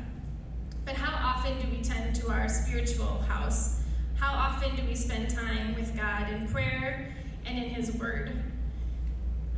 But 0.86 0.94
how 0.94 1.12
often 1.28 1.60
do 1.60 1.68
we 1.70 1.82
tend 1.82 2.16
to 2.16 2.30
our 2.30 2.48
spiritual 2.48 3.18
house? 3.28 3.82
How 4.16 4.32
often 4.32 4.74
do 4.76 4.82
we 4.88 4.94
spend 4.94 5.28
time 5.28 5.74
with 5.74 5.94
God 5.94 6.30
in 6.30 6.48
prayer 6.48 7.14
and 7.44 7.58
in 7.62 7.68
His 7.68 7.94
Word? 7.96 8.32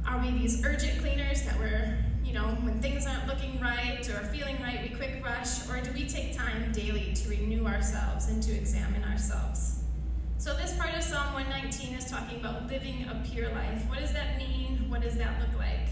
Are 0.05 0.19
we 0.19 0.33
these 0.33 0.65
urgent 0.65 0.99
cleaners 0.99 1.43
that 1.43 1.57
we're, 1.61 1.97
you 2.25 2.33
know, 2.33 2.49
when 2.63 2.83
things 2.83 3.07
aren't 3.07 3.29
looking 3.29 3.61
right 3.61 4.07
or 4.09 4.25
feeling 4.35 4.61
right, 4.63 4.81
we 4.83 4.97
quick 4.97 5.25
rush? 5.25 5.69
Or 5.71 5.81
do 5.81 5.93
we 5.93 6.09
take 6.09 6.37
time 6.37 6.73
daily 6.73 7.15
to 7.15 7.29
renew 7.31 7.67
ourselves 7.67 8.27
and 8.27 8.43
to 8.43 8.53
examine 8.53 9.05
ourselves? 9.05 9.72
So, 10.43 10.53
this 10.55 10.77
part 10.77 10.93
of 10.97 11.05
Psalm 11.05 11.35
119 11.35 11.95
is 11.95 12.11
talking 12.11 12.41
about 12.41 12.67
living 12.67 13.07
a 13.09 13.23
pure 13.31 13.53
life. 13.53 13.89
What 13.89 14.01
does 14.01 14.13
that 14.13 14.39
mean? 14.39 14.87
What 14.89 15.01
does 15.01 15.17
that 15.17 15.39
look 15.39 15.57
like? 15.57 15.87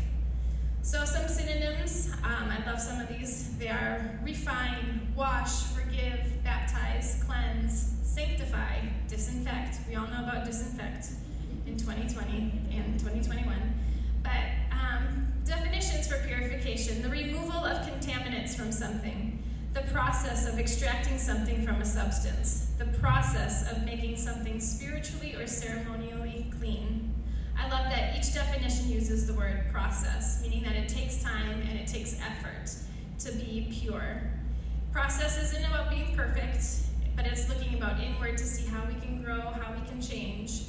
So, 0.82 1.04
some 1.04 1.28
synonyms, 1.28 2.10
um, 2.24 2.50
I 2.50 2.60
love 2.66 2.80
some 2.80 2.98
of 2.98 3.08
these. 3.08 3.56
They 3.58 3.68
are 3.68 4.18
refine, 4.24 5.12
wash, 5.14 5.62
forgive, 5.66 6.42
baptize, 6.42 7.22
cleanse, 7.24 7.94
sanctify, 8.02 8.80
disinfect. 9.06 9.78
We 9.88 9.94
all 9.94 10.08
know 10.08 10.24
about 10.24 10.44
disinfect 10.44 11.10
in 11.68 11.76
2020 11.76 12.72
and 12.72 12.98
2021. 12.98 13.54
But 14.24 14.32
um, 14.72 15.32
definitions 15.44 16.08
for 16.08 16.18
purification 16.26 17.02
the 17.02 17.08
removal 17.08 17.64
of 17.64 17.86
contaminants 17.86 18.56
from 18.56 18.72
something, 18.72 19.39
the 19.72 19.82
process 19.92 20.48
of 20.48 20.58
extracting 20.58 21.16
something 21.16 21.64
from 21.64 21.80
a 21.80 21.84
substance, 21.84 22.72
the 22.78 22.86
process 22.98 23.70
of 23.70 23.84
making 23.84 24.16
something 24.16 24.58
spiritually 24.58 25.36
or 25.36 25.46
ceremonially 25.46 26.50
clean. 26.58 27.14
I 27.56 27.68
love 27.68 27.90
that 27.90 28.18
each 28.18 28.34
definition 28.34 28.88
uses 28.88 29.28
the 29.28 29.34
word 29.34 29.66
process, 29.70 30.42
meaning 30.42 30.64
that 30.64 30.74
it 30.74 30.88
takes 30.88 31.22
time 31.22 31.62
and 31.68 31.78
it 31.78 31.86
takes 31.86 32.18
effort 32.20 32.72
to 33.20 33.32
be 33.32 33.68
pure. 33.70 34.22
Process 34.92 35.40
isn't 35.40 35.64
about 35.66 35.90
being 35.90 36.16
perfect, 36.16 36.64
but 37.14 37.24
it's 37.26 37.48
looking 37.48 37.74
about 37.74 38.00
inward 38.00 38.38
to 38.38 38.44
see 38.44 38.66
how 38.66 38.84
we 38.86 38.94
can 38.94 39.22
grow, 39.22 39.40
how 39.40 39.72
we 39.72 39.86
can 39.86 40.00
change, 40.00 40.62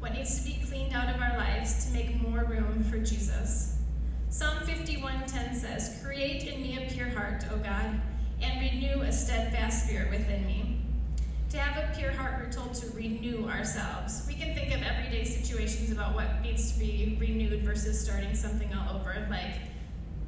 what 0.00 0.14
needs 0.14 0.42
to 0.42 0.50
be 0.50 0.64
cleaned 0.66 0.94
out 0.94 1.14
of 1.14 1.20
our 1.20 1.36
lives 1.36 1.86
to 1.86 1.92
make 1.92 2.20
more 2.20 2.44
room 2.44 2.82
for 2.84 2.98
Jesus. 2.98 3.76
Psalm 4.30 4.58
51:10 4.66 5.54
says, 5.54 6.00
"Create 6.04 6.44
in 6.44 6.60
me 6.60 6.84
a 6.84 6.90
pure 6.90 7.10
heart, 7.10 7.44
O 7.52 7.58
God, 7.58 8.00
and 8.42 8.60
renew 8.60 9.02
a 9.02 9.12
steadfast 9.12 9.84
spirit 9.84 10.10
within 10.10 10.46
me." 10.46 10.80
To 11.50 11.58
have 11.58 11.82
a 11.82 11.96
pure 11.96 12.12
heart, 12.12 12.40
we're 12.40 12.52
told 12.52 12.74
to 12.74 12.86
renew 12.90 13.48
ourselves. 13.48 14.24
We 14.28 14.34
can 14.34 14.54
think 14.54 14.74
of 14.74 14.82
everyday 14.82 15.24
situations 15.24 15.90
about 15.90 16.14
what 16.14 16.42
needs 16.42 16.72
to 16.72 16.78
be 16.78 17.16
renewed 17.18 17.62
versus 17.62 17.98
starting 17.98 18.34
something 18.34 18.72
all 18.74 18.96
over. 18.96 19.26
Like 19.30 19.54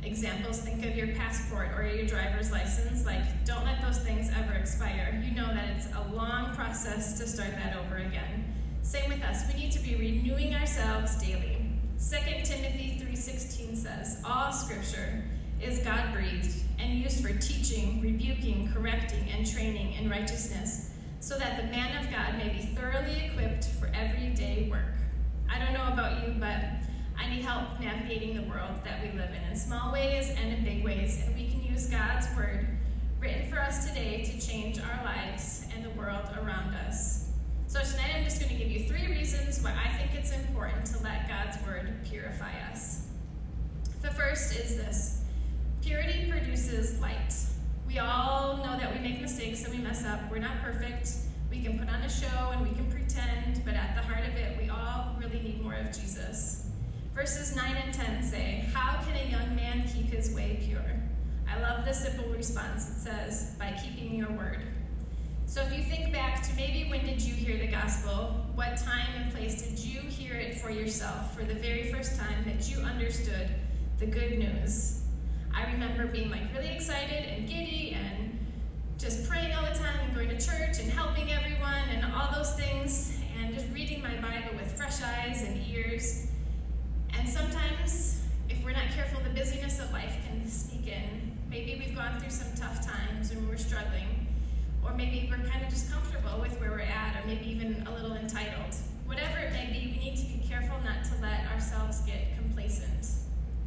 examples, 0.03 0.61
think 0.61 0.83
of 0.87 0.96
your 0.96 1.09
passport 1.09 1.73
or 1.77 1.87
your 1.87 2.07
driver's 2.07 2.51
license. 2.51 3.05
Like, 3.05 3.44
don't 3.44 3.66
let 3.66 3.83
those 3.83 3.99
things 3.99 4.31
ever 4.35 4.55
expire. 4.55 5.23
You 5.23 5.33
know 5.33 5.49
that 5.49 5.68
it's 5.77 5.88
a 5.94 6.14
long 6.14 6.55
process 6.55 7.18
to 7.18 7.29
start 7.29 7.51
that 7.51 7.77
over 7.77 7.99
again. 7.99 8.46
Same 8.81 9.11
with 9.11 9.23
us. 9.23 9.46
We 9.53 9.61
need 9.61 9.73
to 9.73 9.79
be 9.81 9.96
renewing 9.96 10.55
ourselves 10.55 11.16
daily. 11.16 11.59
2 11.99 12.46
Timothy 12.46 12.99
3:16 12.99 13.77
says, 13.77 14.23
"All 14.25 14.51
scripture 14.53 15.23
is 15.61 15.81
God-breathed 15.81 16.69
and 16.81 16.99
used 16.99 17.23
for 17.25 17.33
teaching, 17.38 18.01
rebuking, 18.01 18.71
correcting, 18.73 19.29
and 19.31 19.47
training 19.47 19.93
in 19.95 20.09
righteousness, 20.09 20.90
so 21.21 21.38
that 21.38 21.57
the 21.57 21.64
man 21.64 22.03
of 22.03 22.11
God 22.11 22.37
may 22.38 22.49
be 22.49 22.62
thoroughly 22.75 23.27
equipped 23.27 23.66
for 23.79 23.90
everyday 23.95 24.69
work." 24.71 24.97
I 25.49 25.59
don't 25.59 25.75
know 25.75 25.93
about 25.93 26.27
you, 26.27 26.35
but 26.38 26.64
I 27.19 27.29
need 27.29 27.45
help 27.45 27.79
navigating 27.81 28.35
the 28.35 28.49
world 28.49 28.83
that 28.85 29.03
we 29.03 29.11
live 29.19 29.31
in 29.31 29.51
in 29.51 29.57
small 29.57 29.93
ways 29.93 30.31
and 30.31 30.55
in 30.55 30.64
big 30.64 30.83
ways, 30.85 31.23
and 31.25 31.35
we 31.37 31.51
can 31.51 31.62
use 31.62 31.87
God's 31.87 32.27
word 32.37 32.66
written 33.19 33.51
for 33.51 33.61
us 33.61 33.87
today 33.87 34.25
to 34.25 34.40
change 34.40 34.81
our 34.81 35.05
lives 35.05 35.66
and 35.75 35.85
the 35.85 35.90
world 35.90 36.31
around 36.38 36.75
us. 36.75 37.31
So 37.66 37.81
tonight 37.83 38.12
I'm 38.16 38.25
just 38.25 38.40
going 38.40 38.51
to 38.51 38.59
give 38.59 38.71
you 38.71 38.88
three 38.88 39.07
reasons 39.09 39.62
why 39.62 39.73
I 39.73 39.97
think 39.99 40.14
it's 40.14 40.33
important 40.33 40.87
to 40.87 41.03
let 41.03 41.29
God's 41.29 41.62
word 41.64 41.93
purify 42.05 42.53
us. 42.73 43.09
The 44.03 44.11
first 44.11 44.57
is 44.57 44.77
this 44.77 45.19
produces 46.70 47.00
light. 47.00 47.35
We 47.87 47.98
all 47.98 48.59
know 48.59 48.78
that 48.78 48.92
we 48.92 49.00
make 49.00 49.20
mistakes 49.20 49.64
and 49.64 49.74
we 49.74 49.80
mess 49.80 50.04
up. 50.04 50.20
We're 50.30 50.38
not 50.38 50.62
perfect. 50.62 51.11
We 51.50 51.61
can 51.62 51.78
put 51.78 51.88
on 51.88 52.00
a 52.02 52.09
show 52.09 52.50
and 52.52 52.62
we 52.62 52.72
can 52.74 52.88
pretend, 52.90 53.64
but 53.64 53.74
at 53.74 53.96
the 53.96 54.02
heart 54.02 54.24
of 54.26 54.37
it, 54.37 54.56
we 54.61 54.68
all 54.68 55.16
really 55.18 55.40
need 55.40 55.62
more 55.62 55.74
of 55.74 55.87
Jesus. 55.87 56.68
Verses 57.12 57.56
9 57.56 57.76
and 57.76 57.92
10 57.92 58.22
say, 58.22 58.68
How 58.72 59.02
can 59.02 59.16
a 59.16 59.30
young 59.30 59.56
man 59.56 59.83
keep 59.88 60.06
his 60.06 60.33
way 60.33 60.61
pure? 60.62 60.80
I 61.48 61.61
love 61.61 61.85
the 61.85 61.92
simple 61.92 62.26
response. 62.26 62.88
It 62.88 63.00
says, 63.00 63.56
By 63.59 63.76
keeping 63.83 64.14
your 64.14 64.30
word. 64.30 64.62
So 65.46 65.62
if 65.62 65.76
you 65.76 65.83
think 65.83 66.12
back 66.12 66.42
to 66.44 66.54
maybe 66.54 66.88
when 66.88 67.04
did 67.04 67.20
you 67.20 67.35
hear 67.35 67.59
the 67.59 67.66
gospel? 67.66 68.46
What 68.54 68.76
time 68.76 69.09
and 69.16 69.33
place 69.35 69.62
did 69.62 69.78
you 69.80 70.02
hear 70.02 70.35
it 70.35 70.61
for 70.61 70.70
yourself 70.70 71.37
for 71.37 71.44
the 71.44 71.54
very 71.54 71.92
first 71.92 72.16
time 72.16 72.44
that 72.44 72.70
you 72.70 72.78
understood 72.78 73.48
the 73.98 74.06
good 74.06 74.38
news? 74.38 74.99
I 75.54 75.70
remember 75.72 76.06
being 76.06 76.30
like 76.30 76.42
really 76.54 76.68
excited 76.68 77.24
and 77.26 77.48
giddy 77.48 77.96
and 77.98 78.38
just 78.98 79.28
praying 79.28 79.54
all 79.54 79.62
the 79.62 79.78
time 79.78 79.98
and 80.04 80.14
going 80.14 80.28
to 80.28 80.38
church 80.38 80.78
and 80.80 80.90
helping 80.90 81.32
everyone 81.32 81.88
and 81.90 82.12
all 82.12 82.30
those 82.34 82.52
things 82.54 83.18
and 83.38 83.54
just 83.54 83.66
reading 83.72 84.02
my 84.02 84.14
Bible 84.16 84.56
with 84.56 84.76
fresh 84.76 85.02
eyes 85.02 85.42
and 85.42 85.60
ears. 85.68 86.28
And 87.16 87.28
sometimes, 87.28 88.20
if 88.48 88.62
we're 88.64 88.72
not 88.72 88.88
careful, 88.94 89.20
the 89.22 89.30
busyness 89.30 89.80
of 89.80 89.92
life 89.92 90.14
can 90.28 90.46
sneak 90.46 90.86
in. 90.86 91.36
Maybe 91.48 91.82
we've 91.84 91.96
gone 91.96 92.20
through 92.20 92.30
some 92.30 92.54
tough 92.54 92.86
times 92.86 93.30
and 93.30 93.48
we're 93.48 93.56
struggling, 93.56 94.26
or 94.84 94.94
maybe 94.94 95.28
we're 95.30 95.44
kind 95.48 95.64
of 95.64 95.70
just 95.70 95.90
comfortable 95.90 96.40
with 96.40 96.58
where 96.60 96.70
we're 96.70 96.80
at, 96.80 97.16
or 97.16 97.26
maybe 97.26 97.48
even 97.50 97.84
a 97.86 97.94
little 97.94 98.14
entitled. 98.14 98.74
Whatever 99.06 99.38
it 99.38 99.52
may 99.52 99.66
be, 99.66 99.98
we 99.98 100.10
need 100.10 100.16
to 100.18 100.24
be 100.24 100.46
careful 100.46 100.76
not 100.84 101.04
to 101.04 101.10
let 101.20 101.46
ourselves 101.52 102.00
get 102.02 102.36
complacent. 102.36 103.19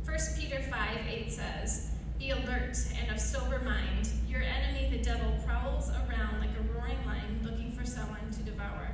1 0.05 0.17
Peter 0.37 0.61
5 0.61 0.97
8 1.09 1.31
says, 1.31 1.91
Be 2.19 2.31
alert 2.31 2.77
and 2.99 3.09
of 3.09 3.19
sober 3.19 3.59
mind. 3.59 4.09
Your 4.27 4.41
enemy, 4.41 4.89
the 4.91 5.01
devil, 5.01 5.33
prowls 5.45 5.89
around 5.89 6.39
like 6.39 6.49
a 6.59 6.73
roaring 6.73 6.97
lion 7.05 7.39
looking 7.41 7.71
for 7.71 7.85
someone 7.85 8.29
to 8.31 8.43
devour. 8.43 8.89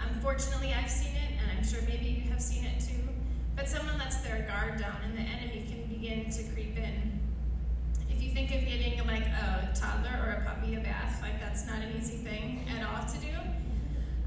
Unfortunately, 0.00 0.72
I've 0.72 0.90
seen 0.90 1.14
it, 1.14 1.32
and 1.38 1.50
I'm 1.58 1.62
sure 1.62 1.80
maybe 1.82 2.06
you 2.06 2.30
have 2.30 2.40
seen 2.40 2.64
it 2.64 2.80
too. 2.80 3.02
But 3.54 3.68
someone 3.68 3.98
lets 3.98 4.16
their 4.22 4.46
guard 4.48 4.78
down, 4.78 4.96
and 5.04 5.16
the 5.16 5.22
enemy 5.22 5.66
can 5.68 5.86
begin 5.86 6.30
to 6.30 6.42
creep 6.54 6.78
in. 6.78 7.20
If 8.10 8.22
you 8.22 8.30
think 8.30 8.54
of 8.54 8.60
getting 8.62 9.06
like 9.06 9.26
a 9.26 9.70
toddler 9.74 10.16
or 10.24 10.42
a 10.42 10.44
puppy 10.46 10.74
a 10.76 10.80
bath, 10.80 11.20
like 11.20 11.38
that's 11.40 11.66
not 11.66 11.82
an 11.82 11.94
easy 11.98 12.16
thing 12.16 12.66
at 12.74 12.82
all 12.86 13.04
to 13.06 13.18
do. 13.18 13.36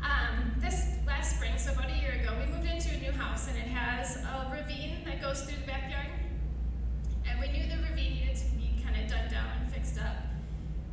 Um, 0.04 0.54
this 0.60 0.86
last 1.08 1.38
spring, 1.38 1.54
so 1.58 1.72
about 1.72 1.90
a 1.90 1.98
year 1.98 2.22
ago, 2.22 2.32
we 2.40 2.54
moved 2.54 2.70
into 2.70 2.94
a 2.94 2.98
new 3.00 3.12
house, 3.26 3.48
and 3.48 3.58
it 3.58 3.68
has 3.68 4.18
a 4.18 4.52
ravine 4.52 4.98
that 5.06 5.22
goes 5.22 5.42
through 5.42 5.60
the 5.60 5.68
backyard. 5.68 6.08
And 7.28 7.40
we 7.40 7.48
knew 7.48 7.66
the 7.68 7.82
ravine 7.90 8.14
needed 8.22 8.36
to 8.38 8.46
be 8.56 8.78
kind 8.84 8.96
of 9.02 9.10
dug 9.10 9.30
down 9.32 9.50
and 9.60 9.72
fixed 9.72 10.00
up 10.00 10.18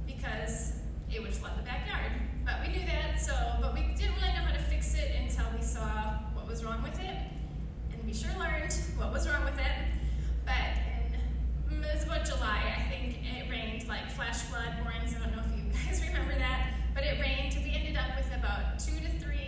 because 0.06 0.72
it 1.12 1.20
would 1.20 1.34
flood 1.34 1.52
the 1.58 1.62
backyard. 1.62 2.12
But 2.44 2.54
we 2.62 2.72
knew 2.72 2.86
that, 2.86 3.20
so 3.20 3.34
but 3.60 3.74
we 3.74 3.80
didn't 3.96 4.16
really 4.16 4.32
know 4.32 4.44
how 4.48 4.52
to 4.52 4.62
fix 4.72 4.94
it 4.94 5.12
until 5.20 5.44
we 5.54 5.62
saw 5.62 6.18
what 6.34 6.48
was 6.48 6.64
wrong 6.64 6.82
with 6.82 6.98
it 7.00 7.16
and 7.92 8.04
we 8.04 8.14
sure 8.14 8.32
learned 8.38 8.72
what 8.96 9.12
was 9.12 9.28
wrong 9.28 9.44
with 9.44 9.58
it. 9.58 9.76
But 10.44 10.72
in, 11.70 11.84
it 11.84 11.94
was 11.94 12.04
about 12.04 12.24
July, 12.24 12.60
I 12.76 12.88
think 12.88 13.18
it 13.22 13.50
rained 13.50 13.86
like 13.88 14.10
flash 14.10 14.40
flood 14.48 14.72
warnings. 14.82 15.14
I 15.14 15.20
don't 15.20 15.36
know 15.36 15.42
if 15.44 15.52
you 15.56 15.70
guys 15.86 16.02
remember 16.08 16.34
that, 16.38 16.72
but 16.94 17.04
it 17.04 17.20
rained. 17.20 17.54
We 17.62 17.74
ended 17.76 17.96
up 17.96 18.16
with 18.16 18.32
about 18.34 18.78
two 18.78 18.98
to 19.04 19.10
three 19.20 19.41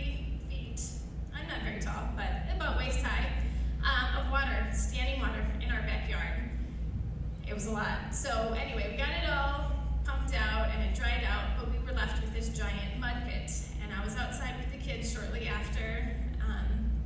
not 1.55 1.63
very 1.63 1.79
tall, 1.79 2.09
but 2.15 2.53
about 2.53 2.77
waist 2.77 3.01
high 3.01 3.27
um, 3.83 4.25
of 4.25 4.31
water, 4.31 4.67
standing 4.73 5.21
water 5.21 5.45
in 5.63 5.71
our 5.71 5.81
backyard. 5.81 6.51
It 7.47 7.53
was 7.53 7.67
a 7.67 7.71
lot. 7.71 8.13
So 8.13 8.53
anyway, 8.59 8.89
we 8.91 8.97
got 8.97 9.09
it 9.09 9.29
all 9.29 9.71
pumped 10.03 10.35
out 10.35 10.69
and 10.71 10.83
it 10.83 10.95
dried 10.95 11.23
out, 11.23 11.57
but 11.57 11.71
we 11.71 11.79
were 11.85 11.93
left 11.93 12.21
with 12.21 12.33
this 12.33 12.49
giant 12.49 12.99
mud 12.99 13.23
pit. 13.25 13.51
And 13.81 13.93
I 13.93 14.03
was 14.03 14.17
outside 14.17 14.55
with 14.59 14.71
the 14.71 14.85
kids 14.85 15.13
shortly 15.13 15.47
after 15.47 16.11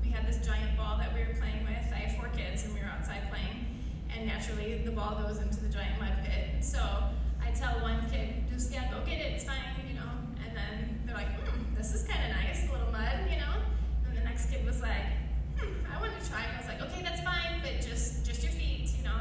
we 0.04 0.10
had 0.10 0.26
this 0.28 0.44
giant 0.44 0.76
ball 0.76 0.98
that 0.98 1.14
we 1.14 1.20
were 1.20 1.38
playing 1.38 1.62
with. 1.66 1.94
I 1.94 2.10
have 2.10 2.18
four 2.18 2.30
kids 2.30 2.64
and 2.64 2.74
we 2.74 2.80
were 2.80 2.88
outside 2.88 3.30
playing. 3.30 3.84
And 4.16 4.26
naturally, 4.26 4.82
the 4.84 4.92
ball 4.92 5.22
goes 5.22 5.38
into 5.38 5.60
the 5.62 5.70
giant 5.70 6.00
mud 6.00 6.14
pit. 6.26 6.64
So 6.66 6.80
I 6.80 7.52
tell 7.52 7.80
one 7.82 8.10
kid, 8.10 8.50
just, 8.50 8.74
yeah, 8.74 8.90
go 8.90 9.06
get 9.06 9.20
it, 9.20 9.34
it's 9.34 9.44
fine, 9.44 9.58
you 9.88 9.94
know. 9.94 10.10
And 10.44 10.58
then 10.58 11.02
they're 11.06 11.16
like, 11.16 11.30
hmm, 11.46 11.76
this 11.76 11.94
is 11.94 12.08
kind 12.08 12.32
of 12.32 12.38
nice, 12.38 12.68
a 12.68 12.72
little 12.72 12.92
mud, 12.92 13.30
you 13.30 13.38
know. 13.38 13.54
Kid 14.46 14.66
was 14.66 14.82
like, 14.82 15.06
hmm, 15.58 15.74
I 15.92 16.00
want 16.00 16.12
to 16.20 16.30
try. 16.30 16.44
And 16.44 16.56
I 16.56 16.60
was 16.60 16.68
like, 16.68 16.82
okay, 16.82 17.02
that's 17.04 17.22
fine, 17.22 17.62
but 17.62 17.82
just, 17.82 18.26
just 18.26 18.44
your 18.44 18.52
feet, 18.52 18.90
you 18.98 19.04
know. 19.04 19.20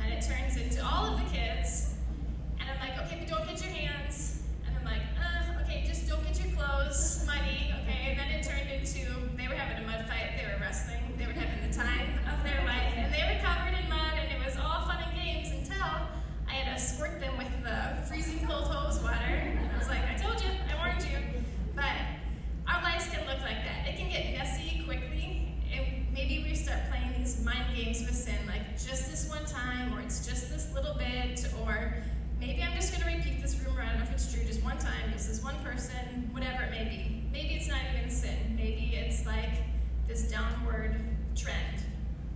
And 0.00 0.12
it 0.12 0.22
turns 0.22 0.56
into 0.56 0.84
all 0.84 1.06
of 1.06 1.18
the 1.18 1.28
kids. 1.36 1.94
And 2.60 2.68
I'm 2.70 2.78
like, 2.78 2.98
okay, 3.06 3.18
but 3.20 3.28
don't 3.28 3.46
get 3.46 3.62
your 3.64 3.72
hands. 3.72 4.42
And 4.66 4.76
I'm 4.76 4.84
like, 4.84 5.02
uh, 5.18 5.62
okay, 5.62 5.84
just 5.86 6.08
don't 6.08 6.22
get 6.24 6.38
your 6.44 6.54
clothes 6.56 7.24
muddy, 7.26 7.72
okay? 7.82 8.10
And 8.10 8.18
then 8.18 8.28
it 8.30 8.42
turned 8.42 8.70
into 8.70 9.06
they 9.36 9.48
were 9.48 9.54
having 9.54 9.82
a 9.82 9.86
mud 9.86 10.06
fight, 10.08 10.36
they 10.36 10.44
were 10.44 10.60
wrestling, 10.60 11.14
they 11.18 11.26
were 11.26 11.32
having 11.32 11.58
this 40.18 40.30
downward 40.30 40.98
trend. 41.36 41.84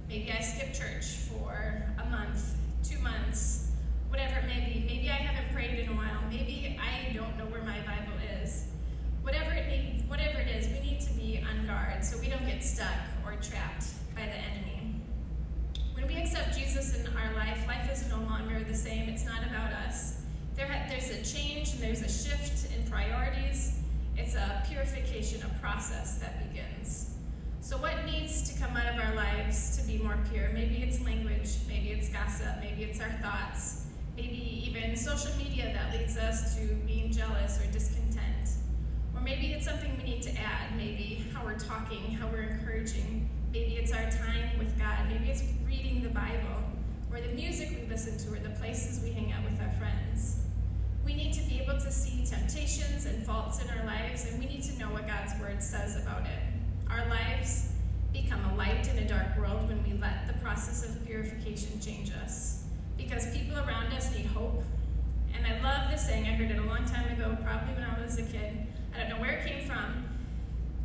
Maybe 0.09 0.31
I 0.31 0.41
skip 0.41 0.75
church 0.75 1.05
for 1.27 1.83
a 1.99 2.09
month, 2.11 2.55
two 2.85 2.99
months, 2.99 3.73
whatever 4.09 4.39
it 4.39 4.47
may 4.47 4.73
be. 4.73 4.85
Maybe 4.87 5.09
I 5.09 5.15
haven't 5.15 5.53
prayed 5.53 5.79
in 5.79 5.89
a 5.89 5.97
while. 5.97 6.21
Maybe 6.31 6.79
I 6.79 7.13
don't 7.13 7.37
know 7.39 7.47
where 7.47 7.63
my 7.63 7.81
Bible 7.81 8.13
is. 8.43 8.67
Whatever 9.23 9.53
it 9.53 9.69
needs, 9.69 10.09
whatever 10.09 10.39
it 10.39 10.49
is, 10.49 10.69
we 10.69 10.81
need 10.81 11.01
to 11.01 11.13
be 11.15 11.43
on 11.49 11.67
guard 11.67 12.05
so 12.05 12.19
we 12.19 12.29
don't 12.29 12.47
get 12.47 12.63
stuck 12.63 12.95
or 13.25 13.33
trapped 13.41 13.87
by 14.15 14.27
the 14.27 14.37
enemy. 14.37 15.01
When 15.95 16.07
we 16.07 16.17
accept 16.17 16.57
Jesus 16.57 16.95
in 16.95 17.07
our 17.17 17.35
life, 17.35 17.67
life 17.67 17.91
is 17.91 18.09
no 18.11 18.19
longer 18.19 18.63
the 18.63 18.77
same. 18.77 19.09
It's 19.09 19.25
not 19.25 19.43
about 19.47 19.73
us. 19.73 20.21
There 20.55 20.67
ha- 20.69 20.87
there's 20.89 21.11
a 21.11 21.23
change 21.25 21.73
and 21.73 21.81
there's 21.81 22.03
a 22.03 22.09
shift 22.09 22.71
in 22.77 22.89
priorities. 22.91 23.81
It's 24.17 24.35
a 24.35 24.63
purification, 24.69 25.41
a 25.43 25.61
process 25.61 26.19
that 26.19 26.49
begins. 26.49 27.13
So, 27.63 27.77
what 27.77 28.05
needs 28.05 28.53
to 28.53 28.61
come 28.61 28.77
out 28.77 28.93
of 28.93 29.01
our 29.01 29.15
lives 29.15 29.79
to 29.79 29.87
be 29.87 29.97
more 29.97 30.19
pure? 30.33 30.51
Maybe 30.53 30.83
it's 30.83 31.01
language, 31.01 31.49
maybe 31.69 31.91
it's 31.91 32.09
gossip, 32.09 32.57
maybe 32.61 32.83
it's 32.83 33.01
our 33.01 33.13
thoughts, 33.23 33.87
maybe 34.17 34.65
even 34.67 34.97
social 34.97 35.31
media 35.39 35.73
that 35.73 35.97
leads 35.97 36.17
us 36.17 36.57
to 36.57 36.75
being 36.87 37.13
jealous 37.13 37.61
or 37.63 37.71
discontent. 37.71 38.51
Or 39.15 39.21
maybe 39.21 39.53
it's 39.53 39.65
something 39.65 39.97
we 39.97 40.03
need 40.03 40.23
to 40.23 40.31
add, 40.33 40.77
maybe 40.77 41.25
how 41.33 41.45
we're 41.45 41.59
talking, 41.59 42.11
how 42.11 42.27
we're 42.27 42.43
encouraging. 42.43 43.31
Maybe 43.53 43.77
it's 43.77 43.93
our 43.93 44.11
time 44.11 44.59
with 44.59 44.77
Reading 45.67 46.03
the 46.03 46.11
Bible, 46.11 46.63
or 47.11 47.19
the 47.19 47.29
music 47.29 47.71
we 47.71 47.89
listen 47.89 48.19
to, 48.19 48.37
or 48.37 48.39
the 48.39 48.55
places 48.59 49.03
we 49.03 49.13
hang 49.13 49.33
out 49.33 49.43
with 49.51 49.59
our 49.63 49.73
friends. 49.79 50.43
We 51.07 51.15
need 51.15 51.33
to 51.33 51.43
be 51.49 51.59
able 51.59 51.81
to 51.81 51.91
see 51.91 52.27
temptations 52.27 53.07
and 53.07 53.25
faults 53.25 53.65
in 53.65 53.71
our 53.71 53.83
lives, 53.87 54.27
and 54.27 54.39
we 54.39 54.45
need 54.45 54.63
to 54.65 54.79
know 54.79 54.91
what 54.91 55.07
God's 55.07 55.33
Word 55.41 55.63
says 55.63 55.97
about 55.97 56.27
it. 56.27 56.91
Our 56.91 57.09
lives 57.09 57.73
become 58.13 58.45
a 58.51 58.55
light 58.57 58.87
in 58.91 58.99
a 58.99 59.09
dark 59.09 59.39
world 59.39 59.69
when 59.69 59.83
we 59.85 59.99
let 59.99 60.27
the 60.27 60.35
process 60.35 60.85
of 60.85 61.03
purification 61.07 61.81
change 61.81 62.13
us. 62.23 62.65
Because 62.99 63.27
people 63.35 63.57
around 63.57 63.91
us 63.95 64.15
need 64.15 64.27
hope. 64.27 64.63
And 65.35 65.47
I 65.47 65.63
love 65.63 65.91
this 65.91 66.07
saying, 66.07 66.27
I 66.27 66.35
heard 66.35 66.51
it 66.51 66.59
a 66.59 66.67
long 66.67 66.85
time 66.85 67.11
ago, 67.11 67.39
probably 67.43 67.73
when 67.73 67.85
I 67.85 68.05
was 68.05 68.19
a 68.19 68.23
kid. 68.23 68.67
I 68.95 68.99
don't 68.99 69.09
know 69.09 69.19
where 69.19 69.39
it 69.39 69.47
came 69.47 69.67
from, 69.67 70.05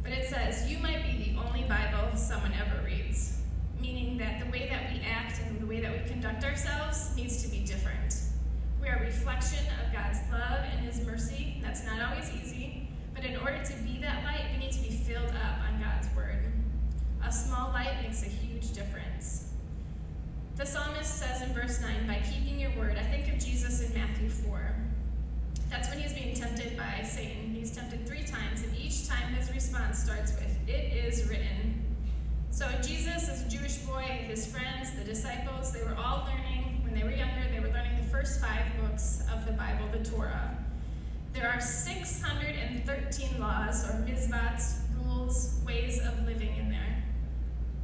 but 0.04 0.14
it 0.14 0.30
says, 0.30 0.72
You 0.72 0.80
might 0.80 1.04
be 1.04 1.32
the 1.32 1.38
only 1.38 1.64
Bible 1.64 2.16
someone 2.16 2.54
ever 2.54 2.86
reads. 2.86 3.42
Meaning 3.82 4.18
that 4.18 4.44
the 4.44 4.52
way 4.52 4.68
that 4.70 4.92
we 4.92 5.02
act 5.02 5.40
and 5.48 5.60
the 5.60 5.66
way 5.66 5.80
that 5.80 5.92
we 5.92 6.10
conduct 6.10 6.44
ourselves 6.44 7.16
needs 7.16 7.44
to 7.44 7.50
be 7.50 7.60
different. 7.60 8.16
We 8.82 8.88
are 8.90 8.98
a 8.98 9.06
reflection 9.06 9.66
of 9.84 9.94
God's 9.94 10.20
love 10.32 10.66
and 10.72 10.80
His 10.80 11.06
mercy. 11.06 11.62
That's 11.62 11.86
not 11.86 12.02
always 12.02 12.32
easy, 12.42 12.88
but 13.14 13.26
in 13.26 13.36
order 13.38 13.62
to 13.64 13.74
be 13.84 14.00
that 14.02 14.24
light, 14.24 14.46
we 14.54 14.66
need 14.66 14.72
to 14.72 14.82
be 14.82 14.90
filled 14.90 15.32
up 15.32 15.60
on 15.68 15.82
God's 15.82 16.08
Word. 16.16 16.52
A 17.26 17.32
small 17.32 17.70
light 17.70 18.02
makes 18.02 18.24
a 18.24 18.30
huge 18.30 18.72
difference. 18.72 19.54
The 20.56 20.66
psalmist 20.66 21.20
says 21.20 21.42
in 21.44 21.54
verse 21.54 21.80
9, 21.82 22.08
By 22.08 22.20
keeping 22.32 22.60
your 22.60 22.72
word, 22.78 22.98
I 22.98 23.04
think 23.04 23.28
of 23.28 23.38
Jesus 23.38 23.82
in 23.82 23.94
Matthew 23.94 24.30
4. 24.30 24.74
That's 25.70 25.90
when 25.90 26.00
he's 26.00 26.14
being 26.14 26.34
tempted 26.34 26.76
by 26.78 27.04
Satan. 27.04 27.54
He's 27.54 27.76
tempted 27.76 28.08
three 28.08 28.24
times, 28.24 28.64
and 28.64 28.76
each 28.76 29.08
time 29.08 29.34
his 29.34 29.54
response 29.54 30.00
starts 30.00 30.34
with, 30.34 30.58
It 30.68 30.94
is 30.94 31.30
written. 31.30 31.87
So 32.58 32.68
Jesus, 32.82 33.30
as 33.30 33.46
a 33.46 33.50
Jewish 33.56 33.78
boy, 33.86 34.02
his 34.02 34.48
friends, 34.48 34.92
the 34.98 35.04
disciples, 35.04 35.72
they 35.72 35.84
were 35.84 35.96
all 35.96 36.26
learning, 36.26 36.82
when 36.84 36.96
they 36.96 37.04
were 37.04 37.12
younger, 37.12 37.44
they 37.54 37.60
were 37.60 37.68
learning 37.68 37.96
the 38.02 38.08
first 38.10 38.42
five 38.42 38.66
books 38.82 39.24
of 39.32 39.46
the 39.46 39.52
Bible, 39.52 39.88
the 39.92 40.04
Torah. 40.04 40.58
There 41.34 41.48
are 41.48 41.62
613 41.62 43.40
laws, 43.40 43.88
or 43.88 44.04
mitzvahs, 44.08 44.80
rules, 44.98 45.60
ways 45.68 46.00
of 46.00 46.26
living 46.26 46.58
in 46.58 46.72
there. 46.72 47.04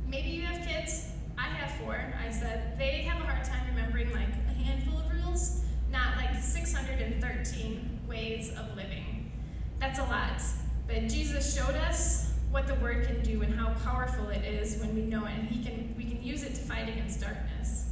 Maybe 0.07 0.29
you 0.29 0.41
have 0.41 0.65
kids. 0.67 1.11
I 1.37 1.49
have 1.49 1.79
four. 1.79 2.11
I 2.19 2.31
said 2.31 2.75
they 2.79 3.03
have 3.03 3.21
a 3.21 3.25
hard 3.27 3.43
time 3.43 3.67
remembering 3.67 4.11
like 4.11 4.33
a 4.49 4.53
handful 4.53 4.97
of 4.97 5.23
rules, 5.23 5.61
not 5.91 6.15
like 6.17 6.41
613 6.41 7.99
ways 8.07 8.49
of 8.57 8.75
living. 8.75 9.31
That's 9.79 9.99
a 9.99 10.03
lot. 10.05 10.41
But 10.87 11.09
Jesus 11.09 11.55
showed 11.55 11.75
us 11.75 12.32
what 12.53 12.67
the 12.67 12.75
word 12.75 13.07
can 13.07 13.21
do 13.23 13.41
and 13.41 13.53
how 13.53 13.73
powerful 13.83 14.29
it 14.29 14.45
is 14.45 14.77
when 14.77 14.93
we 14.95 15.01
know 15.01 15.25
it. 15.25 15.31
And 15.31 15.49
he 15.49 15.63
can 15.63 15.93
we 15.97 16.05
can 16.05 16.23
use 16.23 16.43
it 16.43 16.53
to 16.55 16.61
fight 16.61 16.87
against 16.87 17.19
darkness. 17.19 17.87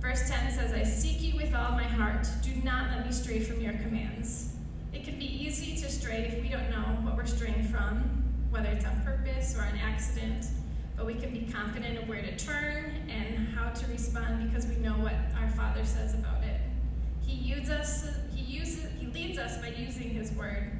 Verse 0.00 0.28
10 0.30 0.52
says, 0.52 0.72
I 0.72 0.84
seek 0.84 1.22
you 1.22 1.36
with 1.36 1.54
all 1.54 1.72
my 1.72 1.82
heart. 1.82 2.28
Do 2.42 2.54
not 2.62 2.90
let 2.90 3.04
me 3.04 3.12
stray 3.12 3.40
from 3.40 3.60
your 3.60 3.72
commands. 3.72 4.54
It 4.92 5.04
can 5.04 5.18
be 5.18 5.26
easy 5.26 5.74
to 5.82 5.90
stray 5.90 6.32
if 6.32 6.42
we 6.42 6.48
don't 6.48 6.70
know 6.70 6.84
what 7.02 7.16
we're 7.16 7.26
straying 7.26 7.64
from, 7.64 8.22
whether 8.50 8.68
it's 8.68 8.84
on 8.84 9.00
purpose 9.02 9.56
or 9.58 9.62
an 9.62 9.78
accident 9.78 10.46
but 10.98 11.06
we 11.06 11.14
can 11.14 11.30
be 11.30 11.50
confident 11.52 11.96
of 11.96 12.08
where 12.08 12.20
to 12.20 12.36
turn 12.36 12.92
and 13.08 13.48
how 13.54 13.70
to 13.70 13.86
respond 13.86 14.50
because 14.50 14.66
we 14.66 14.74
know 14.76 14.94
what 14.94 15.14
our 15.40 15.48
Father 15.50 15.84
says 15.84 16.14
about 16.14 16.42
it. 16.42 16.60
He 17.24 17.34
uses 17.34 17.70
us, 17.70 18.08
he 18.34 18.42
uses 18.42 18.90
he 18.98 19.06
leads 19.06 19.38
us 19.38 19.58
by 19.58 19.68
using 19.68 20.10
his 20.10 20.32
word. 20.32 20.72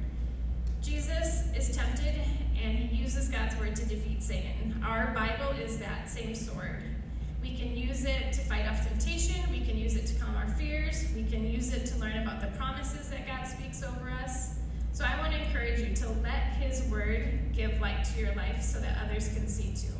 Jesus 0.81 1.45
is 1.55 1.75
tempted 1.75 2.15
and 2.63 2.77
he 2.77 2.95
uses 2.95 3.29
God's 3.29 3.55
word 3.57 3.75
to 3.77 3.85
defeat 3.85 4.21
Satan. 4.21 4.81
Our 4.85 5.13
Bible 5.13 5.51
is 5.59 5.79
that 5.79 6.09
same 6.09 6.35
sword. 6.35 6.83
We 7.41 7.55
can 7.55 7.75
use 7.75 8.05
it 8.05 8.33
to 8.33 8.41
fight 8.41 8.67
off 8.67 8.85
temptation, 8.87 9.49
we 9.49 9.61
can 9.61 9.77
use 9.77 9.95
it 9.95 10.05
to 10.07 10.15
calm 10.15 10.35
our 10.35 10.47
fears, 10.49 11.05
we 11.15 11.23
can 11.23 11.49
use 11.49 11.73
it 11.73 11.85
to 11.87 11.97
learn 11.97 12.17
about 12.17 12.41
the 12.41 12.47
promises 12.57 13.09
that 13.09 13.25
God 13.25 13.45
speaks 13.45 13.83
over 13.83 14.09
us. 14.09 14.55
So 14.91 15.05
I 15.05 15.17
want 15.21 15.33
to 15.33 15.41
encourage 15.41 15.79
you 15.79 15.95
to 15.95 16.09
let 16.21 16.53
his 16.59 16.83
word 16.91 17.53
give 17.53 17.79
light 17.79 18.03
to 18.03 18.19
your 18.19 18.35
life 18.35 18.61
so 18.61 18.79
that 18.79 18.97
others 19.05 19.29
can 19.29 19.47
see 19.47 19.73
too. 19.73 19.93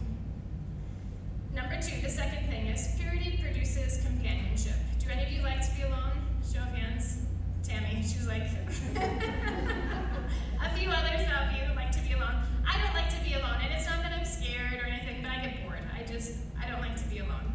Number 1.54 1.76
two, 1.82 2.02
the 2.02 2.10
second 2.10 2.50
thing 2.50 2.68
is 2.68 2.96
purity 3.00 3.40
produces 3.42 4.04
companionship. 4.06 4.76
Do 5.00 5.10
any 5.10 5.24
of 5.24 5.32
you 5.32 5.42
like 5.42 5.66
to 5.68 5.76
be 5.76 5.84
alone? 5.84 6.12
Show 6.52 6.60
of 6.60 6.68
hands. 6.70 7.22
Tammy, 7.64 8.04
she 8.04 8.18
was 8.18 8.28
like, 8.28 8.44
a 10.64 10.70
few 10.76 10.90
others 10.90 11.22
of 11.22 11.52
you 11.54 11.76
like 11.76 11.89
alone. 12.20 12.44
I 12.68 12.78
don't 12.82 12.94
like 12.94 13.10
to 13.10 13.22
be 13.24 13.34
alone, 13.34 13.60
and 13.64 13.74
it's 13.74 13.88
not 13.88 14.02
that 14.04 14.14
I'm 14.14 14.26
scared 14.26 14.74
or 14.82 14.86
anything, 14.86 15.22
but 15.22 15.32
I 15.32 15.42
get 15.44 15.64
bored. 15.64 15.80
I 15.98 16.04
just, 16.04 16.34
I 16.62 16.70
don't 16.70 16.82
like 16.82 16.96
to 16.98 17.08
be 17.10 17.20
alone. 17.20 17.54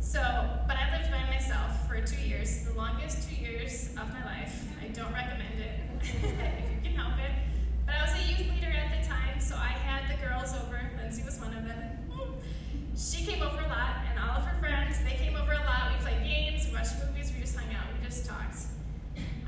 So, 0.00 0.20
but 0.66 0.76
I 0.76 0.96
lived 0.96 1.10
by 1.10 1.24
myself 1.30 1.88
for 1.88 2.00
two 2.00 2.20
years, 2.22 2.64
the 2.64 2.74
longest 2.74 3.28
two 3.28 3.36
years 3.36 3.88
of 3.98 4.08
my 4.12 4.24
life. 4.24 4.64
I 4.82 4.88
don't 4.88 5.12
recommend 5.12 5.58
it 5.58 5.80
if 6.00 6.70
you 6.70 6.78
can 6.82 6.94
help 6.94 7.18
it. 7.18 7.32
But 7.86 7.96
I 7.96 8.02
was 8.02 8.14
a 8.14 8.22
youth 8.28 8.48
leader 8.52 8.70
at 8.70 9.02
the 9.02 9.08
time, 9.08 9.40
so 9.40 9.56
I 9.56 9.74
had 9.74 10.08
the 10.10 10.20
girls 10.24 10.54
over. 10.54 10.80
Lindsay 10.96 11.22
was 11.24 11.38
one 11.40 11.54
of 11.54 11.64
them. 11.64 11.80
She 12.96 13.26
came 13.26 13.42
over 13.42 13.58
a 13.58 13.68
lot, 13.68 14.06
and 14.08 14.18
all 14.20 14.38
of 14.38 14.44
her 14.44 14.58
friends, 14.60 14.98
they 15.02 15.16
came 15.16 15.34
over 15.36 15.52
a 15.52 15.64
lot. 15.64 15.90
We 15.92 16.04
played 16.04 16.22
games, 16.22 16.66
we 16.66 16.74
watched 16.74 16.94
movies, 17.04 17.32
we 17.34 17.40
just 17.40 17.56
hung 17.56 17.74
out, 17.74 17.86
we 17.92 18.06
just 18.06 18.24
talked. 18.24 18.56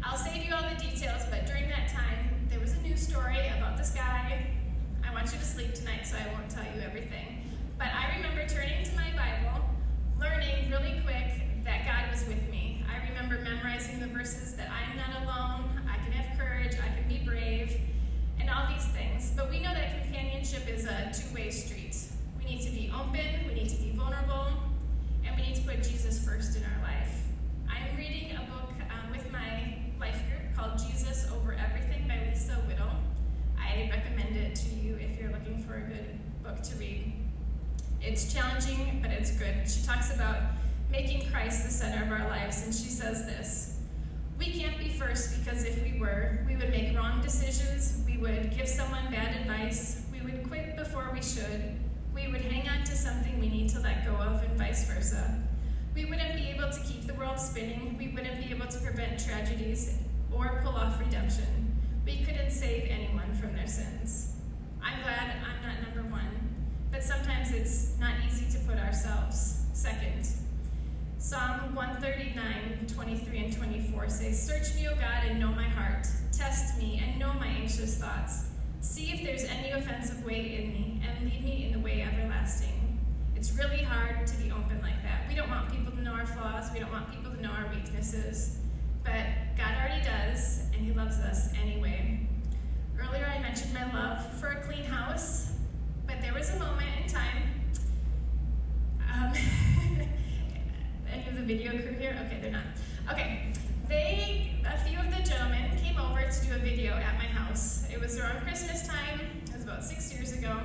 I'll 0.03 0.19
save 0.19 0.45
you 0.45 0.55
all 0.55 0.63
the 0.63 0.75
details, 0.83 1.23
but 1.31 1.47
during 1.47 1.69
that 1.69 1.89
time, 1.89 2.47
there 2.49 2.61
was 2.61 2.73
a 2.73 2.81
news 2.83 3.01
story 3.07 3.39
about 3.57 3.77
this 3.77 3.91
guy. 3.91 4.51
I 5.07 5.13
want 5.13 5.33
you 5.33 5.39
to 5.39 5.45
sleep 5.45 5.75
tonight, 5.75 6.07
so 6.07 6.17
I 6.17 6.33
won't 6.33 6.51
tell 6.51 6.65
you 6.75 6.81
everything. 6.83 7.43
But 7.79 7.89
I 7.89 8.17
remember 8.17 8.47
turning 8.49 8.85
to 8.85 8.95
my 8.97 9.11
Bible, 9.15 9.65
learning 10.19 10.71
really 10.71 11.01
quick 11.05 11.65
that 11.65 11.85
God 11.85 12.11
was 12.11 12.27
with 12.27 12.49
me. 12.49 12.85
I 12.91 13.09
remember 13.09 13.39
memorizing 13.43 14.01
the 14.01 14.07
verses 14.07 14.55
that 14.55 14.69
I'm 14.71 14.97
not 14.97 15.23
alone, 15.23 15.83
I 15.91 15.97
can 16.05 16.13
have 16.13 16.39
courage, 16.39 16.75
I 16.75 16.95
can 16.95 17.09
be 17.09 17.25
brave, 17.25 17.81
and 18.39 18.49
all 18.49 18.67
these 18.73 18.87
things. 18.87 19.33
But 19.37 19.51
we 19.51 19.61
know 19.61 19.75
that 19.75 20.03
companionship 20.03 20.69
is 20.69 20.87
a 20.87 21.13
two 21.13 21.35
way 21.35 21.51
street. 21.51 21.97
We 22.39 22.45
need 22.45 22.63
to 22.63 22.71
be 22.71 22.93
open, 22.95 23.49
we 23.49 23.55
need 23.55 23.69
to 23.71 23.77
be 23.77 23.91
vulnerable, 23.91 24.49
and 25.25 25.37
we 25.37 25.43
need 25.49 25.57
to 25.57 25.63
put 25.63 25.83
Jesus 25.83 26.25
first 26.25 26.57
in 26.57 26.63
our 26.65 26.83
life. 26.83 27.23
I'm 27.69 27.97
reading 27.97 28.31
a 28.37 28.41
book 28.51 28.71
um, 28.91 29.11
with 29.11 29.31
my 29.33 29.77
life 29.99 30.23
group 30.29 30.55
called 30.57 30.79
Jesus 30.79 31.29
Over 31.35 31.55
Everything 31.55 32.07
by 32.07 32.29
Lisa 32.29 32.55
Whittle. 32.69 32.93
I 33.59 33.91
recommend 33.93 34.37
it 34.37 34.55
to 34.57 34.69
you 34.75 34.97
if 34.97 35.19
you're 35.21 35.33
looking 35.33 35.63
for 35.63 35.75
a 35.75 35.81
good 35.81 36.19
book 36.43 36.63
to 36.63 36.77
read. 36.77 37.13
It's 38.01 38.33
challenging, 38.33 39.01
but 39.03 39.11
it's 39.11 39.33
good. 39.33 39.69
She 39.69 39.85
talks 39.85 40.15
about 40.15 40.37
making 40.91 41.29
Christ 41.31 41.65
the 41.65 41.71
center 41.71 42.05
of 42.05 42.13
our 42.13 42.29
lives, 42.29 42.65
and 42.65 42.75
she 42.75 42.89
says 42.89 43.27
this 43.27 43.79
We 44.39 44.53
can't 44.53 44.79
be 44.79 44.91
first 44.91 45.39
because 45.39 45.65
if 45.65 45.83
we 45.83 45.99
were, 45.99 46.45
we 46.47 46.57
would 46.57 46.71
make 46.71 46.97
wrong 46.97 47.21
decisions, 47.21 48.03
we 48.07 48.17
would 48.19 48.57
give 48.57 48.69
someone 48.69 49.11
bad 49.11 49.41
advice, 49.41 50.03
we 50.13 50.21
would 50.21 50.47
quit 50.49 50.77
before 50.77 51.11
we 51.13 51.23
should, 51.23 51.77
we 52.15 52.29
would 52.29 52.43
hang 52.43 52.69
on 52.69 52.85
to 52.85 52.93
something 52.93 53.39
we 53.41 53.49
need 53.49 53.69
to 53.71 53.81
let 53.81 54.05
go 54.05 54.13
of, 54.13 54.43
and 54.43 54.59
vice 54.59 54.87
versa. 54.89 55.43
We 55.95 56.05
wouldn't 56.05 56.37
be 56.37 56.49
able 56.49 56.71
to 56.71 56.81
keep 56.81 57.07
the 57.07 57.15
world 57.15 57.39
spinning, 57.41 57.97
we 57.99 58.09
wouldn't 58.09 58.39
be 58.39 58.55
able 58.55 58.67
to 58.67 58.79
prevent 58.79 59.25
tragedies 59.25 59.99
or 60.33 60.61
pull 60.63 60.77
off 60.77 61.01
redemption. 61.01 61.75
We 62.05 62.23
couldn't 62.25 62.51
save 62.51 62.89
anyone 62.91 63.35
from 63.35 63.55
their 63.55 63.67
sins. 63.67 64.35
I'm 64.83 65.03
glad 65.03 65.37
I'm 65.43 65.67
not 65.67 65.83
number 65.83 66.09
one, 66.11 66.29
but 66.93 67.03
sometimes 67.03 67.51
it's 67.51 67.99
not 67.99 68.15
easy 68.27 68.51
to 68.57 68.65
put 68.65 68.79
ourselves 68.79 69.67
second. 69.87 70.27
Psalm 71.17 71.73
139, 71.77 72.89
23 72.89 73.39
and 73.39 73.57
24 73.57 74.09
say, 74.09 74.33
Search 74.33 74.75
me, 74.75 74.89
O 74.89 74.95
God, 74.97 75.23
and 75.29 75.39
know 75.39 75.53
my 75.53 75.69
heart. 75.69 76.09
Test 76.33 76.77
me 76.77 77.01
and 77.01 77.21
know 77.21 77.33
my 77.35 77.47
anxious 77.47 77.97
thoughts. 77.97 78.47
See 78.81 79.13
if 79.13 79.23
there's 79.23 79.45
any 79.45 79.71
offensive 79.71 80.25
way 80.25 80.57
in 80.57 80.73
me, 80.73 81.03
and 81.07 81.31
lead 81.31 81.45
me 81.45 81.67
in 81.67 81.73
the 81.73 81.79
way 81.79 82.03
everlasting. 82.03 82.99
It's 83.37 83.53
really 83.53 83.85
hard 83.85 84.27
to 84.27 84.37
be 84.39 84.51
open 84.51 84.81
like 84.83 85.01
that. 85.05 85.29
We 85.29 85.37
don't 85.37 85.51
want 85.51 85.71
people 85.71 85.93
to 85.93 86.03
know 86.03 86.15
our 86.15 86.27
flaws, 86.27 86.69
we 86.75 86.81
don't 86.81 86.91
want 86.91 87.09
people 87.13 87.31
to 87.31 87.41
know 87.41 87.51
our 87.51 87.71
weaknesses, 87.73 88.59
but 89.05 89.23
God 89.57 89.73
already 89.81 90.05
does, 90.05 90.63
and 90.75 90.85
He 90.85 90.93
loves 90.95 91.19
us 91.19 91.51
anyway. 91.63 92.27
Earlier, 92.99 93.33
I 93.33 93.39
mentioned 93.39 93.73
my 93.73 93.87
love 93.93 94.33
for 94.41 94.49
a 94.49 94.65
clean 94.65 94.83
house, 94.83 95.53
but 96.09 96.17
there 96.23 96.35
was 96.35 96.51
a 96.51 96.59
moment 96.59 96.89
in 97.01 97.09
time. 97.09 97.56
Um, 99.17 99.33
any 101.11 101.27
of 101.27 101.37
the 101.37 101.43
video 101.43 101.71
crew 101.71 101.97
here? 101.99 102.19
Okay, 102.27 102.39
they're 102.43 102.51
not. 102.51 102.65
Okay, 103.11 103.51
they, 103.89 104.53
a 104.67 104.77
few 104.87 104.99
of 104.99 105.07
the 105.07 105.23
gentlemen 105.23 105.71
came 105.83 105.99
over 105.99 106.21
to 106.21 106.47
do 106.47 106.55
a 106.55 106.59
video 106.59 106.93
at 106.93 107.17
my 107.17 107.25
house. 107.25 107.87
It 107.91 107.99
was 107.99 108.19
around 108.19 108.43
Christmas 108.43 108.87
time. 108.87 109.21
It 109.47 109.55
was 109.55 109.65
about 109.65 109.83
six 109.85 110.13
years 110.13 110.33
ago. 110.37 110.59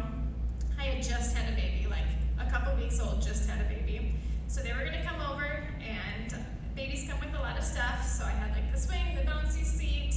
I 0.78 0.84
had 0.84 1.04
just 1.04 1.34
had 1.34 1.54
a 1.54 1.56
baby, 1.56 1.88
like 1.90 2.04
a 2.46 2.52
couple 2.52 2.76
weeks 2.76 3.00
old, 3.00 3.22
just 3.22 3.50
had 3.50 3.62
a 3.66 3.70
baby. 3.70 4.16
So 4.48 4.62
they 4.62 4.74
were 4.74 4.84
gonna 4.84 5.04
come 5.04 5.22
over, 5.32 5.64
and 5.80 6.36
babies 6.76 7.08
come 7.10 7.22
with 7.22 7.34
a 7.40 7.42
lot 7.42 7.58
of 7.58 7.64
stuff. 7.64 8.06
So 8.06 8.26
I 8.26 8.32
had 8.32 8.52
like 8.52 8.70
the 8.74 8.80
swing, 8.80 9.16
the 9.16 9.22
bouncy 9.22 9.64
seat, 9.64 10.14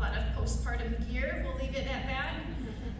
lot 0.00 0.16
of 0.16 0.24
postpartum 0.34 0.96
gear. 1.12 1.44
We'll 1.44 1.56
leave 1.56 1.76
it 1.76 1.86
at 1.86 2.06
that. 2.06 2.34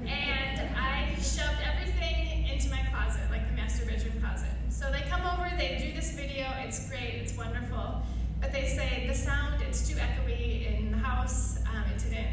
And 0.07 0.77
I 0.77 1.15
shoved 1.15 1.61
everything 1.65 2.47
into 2.47 2.69
my 2.69 2.81
closet, 2.93 3.23
like 3.31 3.49
the 3.49 3.55
master 3.55 3.87
bedroom 3.87 4.21
closet. 4.21 4.51
So 4.69 4.91
they 4.93 5.01
come 5.09 5.23
over, 5.23 5.51
they 5.57 5.79
do 5.79 5.95
this 5.97 6.13
video. 6.13 6.47
It's 6.59 6.89
great, 6.89 7.15
it's 7.15 7.37
wonderful. 7.37 8.03
But 8.41 8.53
they 8.53 8.67
say 8.69 9.07
the 9.09 9.15
sound, 9.15 9.63
it's 9.63 9.89
too 9.89 9.97
echoey 9.97 10.79
in 10.79 10.91
the 10.91 10.99
house. 10.99 11.59
Um, 11.67 11.91
it 11.91 12.03
didn't, 12.03 12.29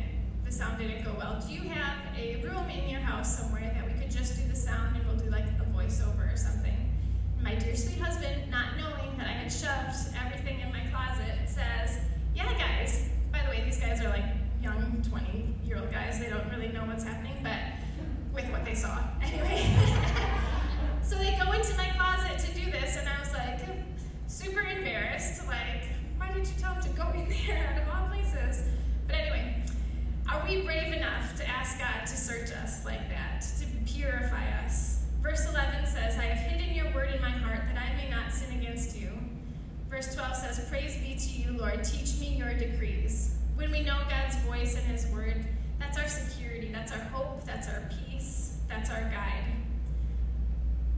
the 0.46 0.52
sound 0.52 0.80
didn't 0.80 1.04
go 1.04 1.16
well. 1.18 1.42
Do 1.46 1.54
you 1.54 1.62
have 1.70 1.98
a 2.18 2.42
room 2.44 2.70
in 2.70 2.90
your 2.90 3.02
house 3.02 3.40
somewhere 3.40 3.72
that 3.74 3.86
we 3.86 4.00
could 4.00 4.12
just 4.12 4.36
do 4.36 4.48
the 4.50 4.56
sound 4.56 4.98
and 4.98 5.08
we'll 5.08 5.18
do 5.18 5.30
like 5.30 5.46
a 5.46 5.78
voiceover 5.78 6.34
or 6.34 6.38
something? 6.38 6.76
My 7.42 7.56
dear 7.56 7.76
sweet 7.76 8.00
husband, 8.00 8.52
not 8.52 8.78
knowing 8.78 9.18
that 9.18 9.28
I 9.28 9.32
had 9.32 9.52
shoved 9.52 10.14
everything 10.26 10.60
in 10.60 10.72
my 10.72 10.82
closet, 10.92 11.48
says, 11.48 12.00
Yeah, 12.36 12.52
guys. 12.58 13.10
By 13.32 13.44
the 13.44 13.50
way, 13.50 13.64
these 13.64 13.80
guys 13.80 14.02
are 14.02 14.10
like 14.10 14.26
young 14.62 15.02
20 15.26 15.56
year 15.66 15.78
old 15.78 15.92
guys. 15.92 16.20
They 16.20 16.30
don't 16.30 16.50
really 16.50 16.70
know 16.70 16.86
what's 16.86 17.04
happening, 17.04 17.38
but 17.44 17.58
with 18.34 18.50
what 18.52 18.66
they 18.66 18.76
saw. 18.76 19.00
Anyway. 19.22 19.76
so 21.02 21.16
they 21.16 21.38
go 21.44 21.52
into 21.52 21.76
my 21.76 21.88
closet 21.98 22.40
to 22.40 22.60
do 22.60 22.72
this, 22.72 22.98
and 22.98 23.08
I 23.10 23.20
was 23.20 23.34
like, 23.34 23.60
super 24.28 24.62
embarrassed. 24.62 25.46
Like, 25.48 25.84
why 26.18 26.32
did 26.32 26.48
you 26.48 26.54
tell 26.60 26.74
them 26.74 26.84
to 26.84 26.90
go 26.90 27.10
in 27.12 27.28
there 27.30 27.68
out 27.68 27.82
of 27.82 27.90
all 27.90 28.08
places? 28.08 28.64
But 29.08 29.16
anyway, 29.18 29.64
are 30.32 30.46
we 30.48 30.62
brave 30.62 30.94
enough 30.94 31.36
to 31.38 31.48
ask 31.48 31.80
God 31.80 32.06
to 32.06 32.16
search 32.16 32.52
us 32.52 32.86
like 32.86 33.10
that, 33.10 33.46
to 33.60 33.92
purify 33.92 34.48
us? 34.66 35.04
Verse 35.22 35.50
11 35.50 35.86
says, 35.86 36.18
I 36.18 36.24
have 36.24 36.52
hidden 36.52 36.74
your 36.74 36.94
word 36.94 37.14
in 37.14 37.22
my 37.22 37.30
heart 37.30 37.62
that 37.74 37.78
I 37.78 37.96
may 37.98 38.10
not 38.10 38.32
sin 38.32 38.58
against 38.58 38.98
you. 38.98 39.10
Verse 39.90 40.14
12 40.16 40.36
says, 40.36 40.66
Praise 40.70 40.96
be 40.98 41.16
to 41.16 41.30
you, 41.42 41.58
Lord. 41.58 41.84
Teach 41.84 42.20
me 42.20 42.36
your 42.38 42.54
decrees. 42.54 43.37
When 43.58 43.72
we 43.72 43.82
know 43.82 43.98
God's 44.08 44.36
voice 44.46 44.76
and 44.76 44.86
his 44.86 45.08
word, 45.08 45.44
that's 45.80 45.98
our 45.98 46.08
security, 46.08 46.70
that's 46.72 46.92
our 46.92 47.00
hope, 47.00 47.44
that's 47.44 47.68
our 47.68 47.90
peace, 47.90 48.60
that's 48.70 48.92
our 48.92 49.02
guide. 49.02 49.46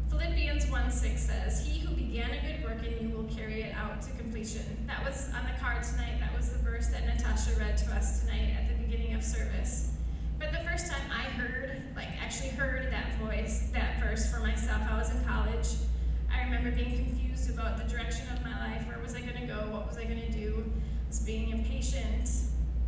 Philippians 0.09 0.69
1 0.69 0.91
6 0.91 1.21
says, 1.21 1.65
He 1.65 1.79
who 1.79 1.95
began 1.95 2.31
a 2.31 2.41
good 2.41 2.65
work 2.65 2.85
in 2.85 3.09
you 3.09 3.15
will 3.15 3.33
carry 3.33 3.61
it 3.61 3.73
out 3.75 4.01
to 4.01 4.11
completion. 4.17 4.85
That 4.87 5.05
was 5.05 5.29
on 5.33 5.45
the 5.45 5.57
card 5.57 5.83
tonight. 5.83 6.19
That 6.19 6.35
was 6.35 6.49
the 6.49 6.57
verse 6.57 6.87
that 6.87 7.05
Natasha 7.05 7.57
read 7.57 7.77
to 7.77 7.91
us 7.93 8.19
tonight 8.19 8.53
at 8.59 8.67
the 8.67 8.83
beginning 8.83 9.13
of 9.13 9.23
service. 9.23 9.93
But 10.37 10.51
the 10.51 10.59
first 10.69 10.91
time 10.91 11.09
I 11.09 11.29
heard, 11.39 11.81
like 11.95 12.09
actually 12.21 12.49
heard 12.49 12.91
that 12.91 13.15
voice, 13.19 13.69
that 13.71 14.01
verse 14.01 14.29
for 14.29 14.41
myself, 14.41 14.81
I 14.91 14.97
was 14.97 15.09
in 15.11 15.23
college. 15.23 15.67
I 16.29 16.43
remember 16.43 16.71
being 16.71 17.05
confused 17.05 17.49
about 17.51 17.77
the 17.77 17.85
direction 17.85 18.27
of 18.35 18.43
my 18.43 18.59
life. 18.59 18.85
Where 18.85 18.99
was 18.99 19.15
I 19.15 19.21
going 19.21 19.39
to 19.39 19.47
go? 19.47 19.71
What 19.71 19.87
was 19.87 19.97
I 19.97 20.03
going 20.03 20.19
to 20.19 20.31
do? 20.31 20.69
Was 21.09 21.21
being 21.21 21.49
impatient. 21.49 22.29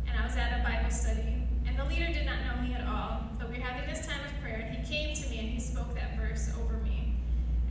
And 0.06 0.16
I 0.16 0.24
was 0.24 0.36
at 0.36 0.60
a 0.60 0.62
Bible 0.62 0.90
study. 0.90 1.42
And 1.66 1.76
the 1.76 1.84
leader 1.84 2.06
did 2.06 2.24
not 2.24 2.36
know 2.46 2.62
me 2.62 2.72
at 2.72 2.86
all. 2.86 3.22
But 3.36 3.50
we 3.50 3.58
were 3.58 3.64
having 3.64 3.92
this 3.92 4.06
time 4.06 4.20
of 4.24 4.40
prayer. 4.40 4.64
And 4.64 4.76
he 4.76 4.94
came 4.94 5.12
to 5.16 5.28
me 5.28 5.38
and 5.40 5.48
he 5.48 5.58
spoke 5.58 5.92
that 5.96 6.16
verse 6.16 6.48
over 6.62 6.74
me. 6.84 7.16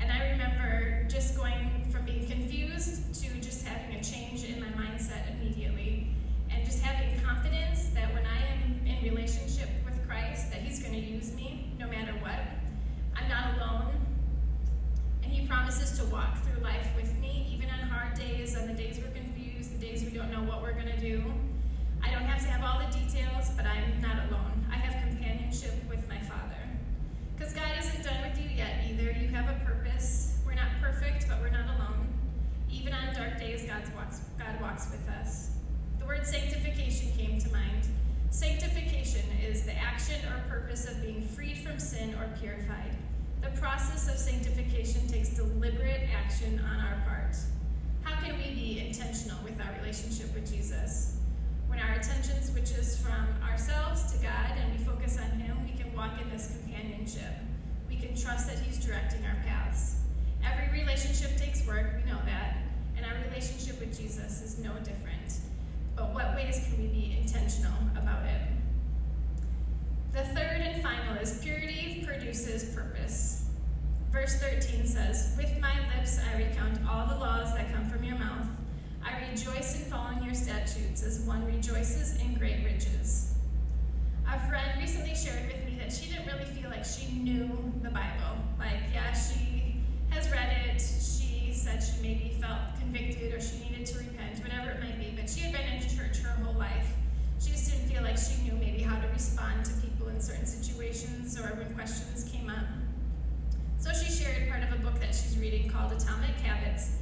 And 0.02 0.12
I 0.12 0.32
remember 0.32 1.08
just 1.08 1.38
going 1.38 1.88
from 1.90 2.04
being 2.04 2.28
confused 2.28 3.14
to 3.24 3.30
just 3.40 3.66
having 3.66 3.96
a 3.96 4.04
change 4.04 4.44
in 4.44 4.60
my 4.60 4.68
mindset 4.68 5.32
immediately. 5.32 6.08
And 6.50 6.66
just 6.66 6.84
having 6.84 7.18
confidence 7.24 7.88
that 7.94 8.14
when 8.14 8.26
I 8.26 8.44
am 8.54 8.86
in 8.86 9.10
relationship 9.10 9.70
with 9.86 10.06
Christ, 10.06 10.52
that 10.52 10.64
He's 10.64 10.82
going 10.82 10.96
to 10.96 11.00
use 11.00 11.34
me 11.34 11.72
no 11.80 11.88
matter 11.88 12.12
what. 12.20 12.42
I'm 13.16 13.30
not 13.30 13.56
alone. 13.56 13.94
And 15.24 15.32
He 15.32 15.48
promises 15.48 15.98
to 15.98 16.06
walk 16.08 16.44
through 16.44 16.62
life 16.62 16.88
with 16.98 17.18
me, 17.20 17.48
even 17.56 17.70
on 17.70 17.88
hard 17.88 18.16
days, 18.16 18.58
on 18.58 18.68
the 18.68 18.74
days 18.74 19.00
we're 19.00 19.21
the 19.70 19.78
days 19.78 20.04
we 20.04 20.10
don't 20.12 20.32
know 20.32 20.42
what 20.42 20.62
we're 20.62 20.74
going 20.74 20.88
to 20.88 21.00
do. 21.00 21.24
I 22.04 22.10
don't 22.10 22.24
have 22.24 22.42
to 22.42 22.48
have 22.48 22.64
all 22.64 22.80
the 22.80 22.98
details, 22.98 23.52
but 23.56 23.66
I'm 23.66 24.02
not 24.02 24.30
alone. 24.30 24.66
I 24.72 24.76
have 24.76 25.08
companionship 25.08 25.74
with 25.88 26.08
my 26.10 26.18
Father. 26.20 26.58
Because 27.36 27.54
God 27.54 27.70
isn't 27.78 28.04
done 28.04 28.22
with 28.22 28.42
you 28.42 28.50
yet 28.50 28.84
either. 28.90 29.12
You 29.12 29.28
have 29.30 29.50
a 29.50 29.60
purpose. 29.66 30.40
We're 30.46 30.56
not 30.56 30.70
perfect, 30.82 31.28
but 31.28 31.40
we're 31.42 31.52
not 31.52 31.76
alone. 31.76 32.08
Even 32.72 32.94
on 32.94 33.14
dark 33.14 33.40
days, 33.40 33.64
God 33.66 33.84
walks, 33.96 34.22
God 34.40 34.60
walks 34.62 34.90
with 34.90 35.08
us. 35.10 35.52
The 36.00 36.06
word 36.06 36.26
sanctification 36.26 37.12
came 37.16 37.40
to 37.40 37.52
mind. 37.52 37.88
Sanctification 38.32 39.26
is 39.46 39.64
the 39.64 39.78
action 39.78 40.20
or 40.26 40.42
purpose 40.50 40.88
of 40.88 41.02
being 41.02 41.22
freed 41.22 41.58
from 41.58 41.78
sin 41.78 42.16
or 42.16 42.30
purified. 42.40 42.96
The 43.42 43.52
process 43.60 44.10
of 44.10 44.18
sanctification 44.18 45.08
takes 45.08 45.30
deliberate 45.30 46.10
action 46.16 46.60
on 46.60 46.80
our 46.80 47.02
part. 47.06 47.36
How 48.04 48.20
can 48.20 48.38
we 48.38 48.54
be 48.56 48.80
intentional 48.86 49.38
with 49.44 49.60
our 49.62 49.74
relationship 49.80 50.34
with 50.34 50.52
Jesus? 50.52 51.18
When 51.68 51.80
our 51.80 51.94
attention 51.94 52.42
switches 52.44 52.98
from 52.98 53.28
ourselves 53.48 54.12
to 54.14 54.18
God 54.22 54.52
and 54.58 54.78
we 54.78 54.84
focus 54.84 55.18
on 55.18 55.40
Him, 55.40 55.58
we 55.64 55.78
can 55.78 55.94
walk 55.96 56.20
in 56.22 56.30
this 56.30 56.58
companionship. 56.62 57.34
We 57.88 57.96
can 57.96 58.16
trust 58.16 58.48
that 58.48 58.60
He's 58.60 58.84
directing 58.84 59.26
our 59.26 59.36
paths. 59.46 59.96
Every 60.44 60.80
relationship 60.80 61.38
takes 61.38 61.66
work, 61.68 61.94
we 61.98 62.12
know 62.12 62.20
that, 62.26 62.58
and 62.98 63.06
our 63.06 63.14
relationship 63.30 63.80
with 63.80 63.98
Jesus 63.98 64.42
is 64.42 64.60
no 64.60 64.74
different. 64.80 65.40
But 65.96 66.14
what 66.14 66.36
ways 66.36 66.66
can 66.68 66.82
we 66.82 66.88
be 66.88 67.18
intentional 67.22 67.78
about 67.96 68.26
it? 68.26 68.42
The 70.14 70.24
third 70.36 70.62
and 70.62 70.82
final 70.82 71.16
is 71.18 71.40
purity 71.42 72.04
produces 72.06 72.76
purpose. 72.76 73.41
Verse 74.12 74.36
13 74.42 74.86
says, 74.86 75.34
With 75.38 75.58
my 75.62 75.74
lips 75.96 76.20
I 76.20 76.38
recount 76.38 76.80
all 76.86 77.08
the 77.08 77.16
laws 77.16 77.54
that 77.56 77.72
come 77.74 77.90
from 77.90 78.04
your 78.04 78.18
mouth. 78.18 78.46
I 79.02 79.30
rejoice 79.30 79.76
in 79.76 79.90
following 79.90 80.22
your 80.22 80.34
statutes 80.34 81.02
as 81.02 81.22
one 81.22 81.46
rejoices 81.46 82.20
in 82.22 82.34
great 82.34 82.66
riches. 82.66 83.36
A 84.28 84.38
friend 84.50 84.70
recently 84.78 85.16
shared 85.16 85.48
with 85.48 85.66
me 85.66 85.78
that 85.80 85.94
she 85.94 86.12
didn't 86.12 86.28
really 86.28 86.44
feel 86.44 86.70
like 86.70 86.84
she 86.84 87.10
knew 87.14 87.72
the 87.82 87.90
Bible. 87.90 88.36
Like, 88.60 88.82
yeah, 88.94 89.14
she 89.14 89.78
has 90.10 90.30
read 90.30 90.58
it, 90.66 90.82
she 90.82 91.54
said 91.54 91.82
she 91.82 92.02
maybe 92.02 92.36
felt 92.42 92.78
convicted 92.80 93.34
or 93.34 93.40
she 93.40 93.60
needed 93.64 93.86
to 93.88 94.00
repent, 94.00 94.44
whatever 94.44 94.72
it 94.72 94.82
might 94.82 95.00
be, 95.00 95.14
but 95.16 95.30
she 95.30 95.40
had 95.40 95.54
been 95.54 95.66
in 95.72 95.82
church 95.84 96.20
her 96.20 96.32
whole 96.44 96.56
life. 96.56 96.96
She 97.40 97.52
just 97.52 97.72
didn't 97.72 97.90
feel 97.90 98.04
like 98.04 98.18
she 98.18 98.44
knew 98.44 98.60
maybe 98.60 98.82
how 98.82 99.00
to 99.00 99.08
respond 99.08 99.64
to 99.66 99.72
people 99.76 100.10
in 100.10 100.20
certain 100.20 100.46
situations 100.46 101.40
or 101.40 101.56
when 101.56 101.74
questions 101.74 102.30
came 102.30 102.50
up. 102.50 102.81
So 103.82 103.92
she 103.94 104.12
shared 104.12 104.48
part 104.48 104.62
of 104.62 104.72
a 104.74 104.76
book 104.76 105.00
that 105.00 105.08
she's 105.08 105.40
reading 105.40 105.68
called 105.68 105.92
Atomic 105.92 106.36
Habits, 106.44 106.98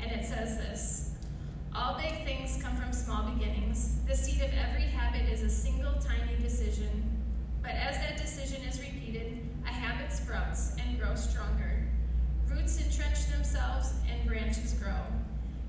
and 0.00 0.10
it 0.10 0.24
says 0.24 0.56
this 0.56 1.10
All 1.74 1.98
big 1.98 2.24
things 2.24 2.58
come 2.62 2.74
from 2.74 2.90
small 2.94 3.30
beginnings. 3.30 3.98
The 4.08 4.16
seed 4.16 4.40
of 4.40 4.48
every 4.54 4.84
habit 4.84 5.30
is 5.30 5.42
a 5.42 5.50
single 5.50 5.92
tiny 6.00 6.40
decision. 6.40 7.20
But 7.60 7.72
as 7.72 7.96
that 7.98 8.16
decision 8.16 8.62
is 8.62 8.80
repeated, 8.80 9.46
a 9.66 9.68
habit 9.68 10.10
sprouts 10.10 10.74
and 10.78 10.98
grows 10.98 11.22
stronger. 11.22 11.86
Roots 12.48 12.82
entrench 12.82 13.26
themselves 13.26 13.92
and 14.10 14.26
branches 14.26 14.72
grow. 14.72 15.04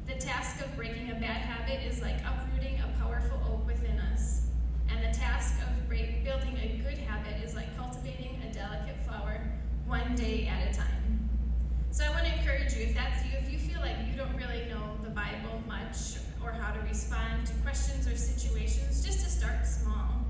The 0.08 0.16
task 0.16 0.64
of 0.64 0.74
breaking 0.78 1.12
a 1.12 1.16
bad 1.16 1.42
habit 1.42 1.86
is 1.86 2.02
like 2.02 2.24
uprooting 2.26 2.80
a 2.80 3.02
powerful 3.02 3.38
oak 3.52 3.68
within 3.68 4.00
us. 4.00 4.48
And 4.90 5.04
the 5.04 5.20
task 5.20 5.56
of 5.62 5.74
building 5.90 6.58
a 6.58 6.82
good 6.82 6.98
habit 7.00 7.44
is 7.44 7.54
like 7.54 7.76
cultivating 7.76 8.42
a 8.50 8.54
delicate 8.54 8.96
flower 9.06 9.42
one 9.94 10.16
day 10.16 10.48
at 10.48 10.74
a 10.74 10.76
time. 10.76 11.30
So 11.92 12.04
I 12.04 12.10
want 12.10 12.26
to 12.26 12.34
encourage 12.34 12.74
you, 12.74 12.82
if 12.82 12.96
that's 12.96 13.24
you, 13.26 13.30
if 13.38 13.52
you 13.52 13.60
feel 13.60 13.80
like 13.80 13.96
you 14.10 14.18
don't 14.18 14.36
really 14.36 14.66
know 14.68 14.98
the 15.04 15.12
Bible 15.12 15.62
much 15.68 16.18
or 16.44 16.52
how 16.52 16.74
to 16.74 16.80
respond 16.88 17.46
to 17.46 17.54
questions 17.62 18.08
or 18.08 18.18
situations, 18.18 19.06
just 19.06 19.24
to 19.24 19.30
start 19.30 19.68
small 19.68 20.26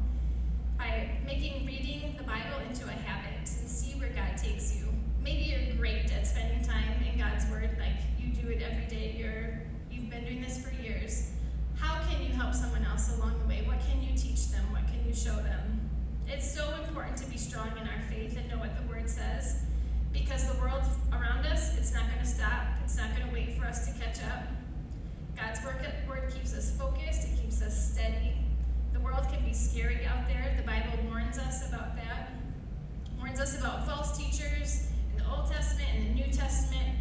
by 0.78 1.12
making 1.26 1.66
reading 1.66 2.14
the 2.18 2.24
Bible 2.24 2.60
into 2.68 2.84
a 2.90 2.92
habit 3.08 3.50
and 3.58 3.70
see 3.70 3.98
where 3.98 4.10
God 4.10 4.36
takes 4.36 4.76
you. 4.76 4.84
Maybe 5.24 5.44
you're 5.44 5.78
great 5.78 6.12
at 6.12 6.28
spending 6.28 6.62
time 6.62 7.02
in 7.10 7.18
God's 7.18 7.50
Word, 7.50 7.70
like 7.80 7.96
you 8.20 8.36
do 8.36 8.50
it 8.50 8.62
every 8.62 8.88
day. 8.88 9.16
You're 9.18 9.62
you've 9.90 10.10
been 10.10 10.26
doing 10.26 10.42
this 10.42 10.62
for 10.62 10.76
years. 10.84 11.32
How 11.78 12.02
can 12.10 12.22
you 12.22 12.34
help 12.34 12.54
someone 12.54 12.84
else 12.84 13.16
along 13.16 13.40
the 13.40 13.48
way? 13.48 13.64
What 13.66 13.80
can 13.88 14.04
you 14.04 14.14
teach 14.18 14.50
them? 14.50 14.70
What 14.74 14.86
can 14.88 15.08
you 15.08 15.16
show 15.16 15.38
them? 15.38 15.83
It's 16.28 16.52
so 16.54 16.74
important 16.88 17.18
to 17.18 17.26
be 17.26 17.38
strong 17.38 17.72
in 17.80 17.88
our 17.88 18.02
faith 18.10 18.38
and 18.38 18.50
know 18.50 18.58
what 18.58 18.76
the 18.76 18.88
Word 18.88 19.10
says 19.10 19.64
because 20.14 20.48
the 20.48 20.60
world 20.60 20.84
around 21.12 21.46
us, 21.48 21.76
it's 21.78 21.94
not 21.94 22.04
going 22.08 22.20
to 22.20 22.26
stop. 22.26 22.68
It's 22.84 22.98
not 22.98 23.10
going 23.16 23.28
to 23.28 23.34
wait 23.34 23.58
for 23.58 23.66
us 23.66 23.88
to 23.88 23.94
catch 24.00 24.20
up. 24.24 24.44
God's 25.36 25.60
Word 26.08 26.32
keeps 26.34 26.54
us 26.54 26.72
focused, 26.78 27.28
it 27.28 27.42
keeps 27.42 27.62
us 27.62 27.94
steady. 27.94 28.34
The 28.94 29.00
world 29.00 29.26
can 29.32 29.44
be 29.44 29.54
scary 29.54 30.06
out 30.06 30.28
there. 30.28 30.54
The 30.56 30.64
Bible 30.64 30.92
warns 31.10 31.38
us 31.40 31.68
about 31.68 31.96
that, 31.96 32.32
warns 33.18 33.40
us 33.40 33.58
about 33.60 33.88
false 33.88 34.18
teachers 34.18 34.88
in 35.12 35.24
the 35.24 35.30
Old 35.30 35.52
Testament 35.52 35.90
and 35.96 36.08
the 36.10 36.24
New 36.24 36.32
Testament. 36.32 36.98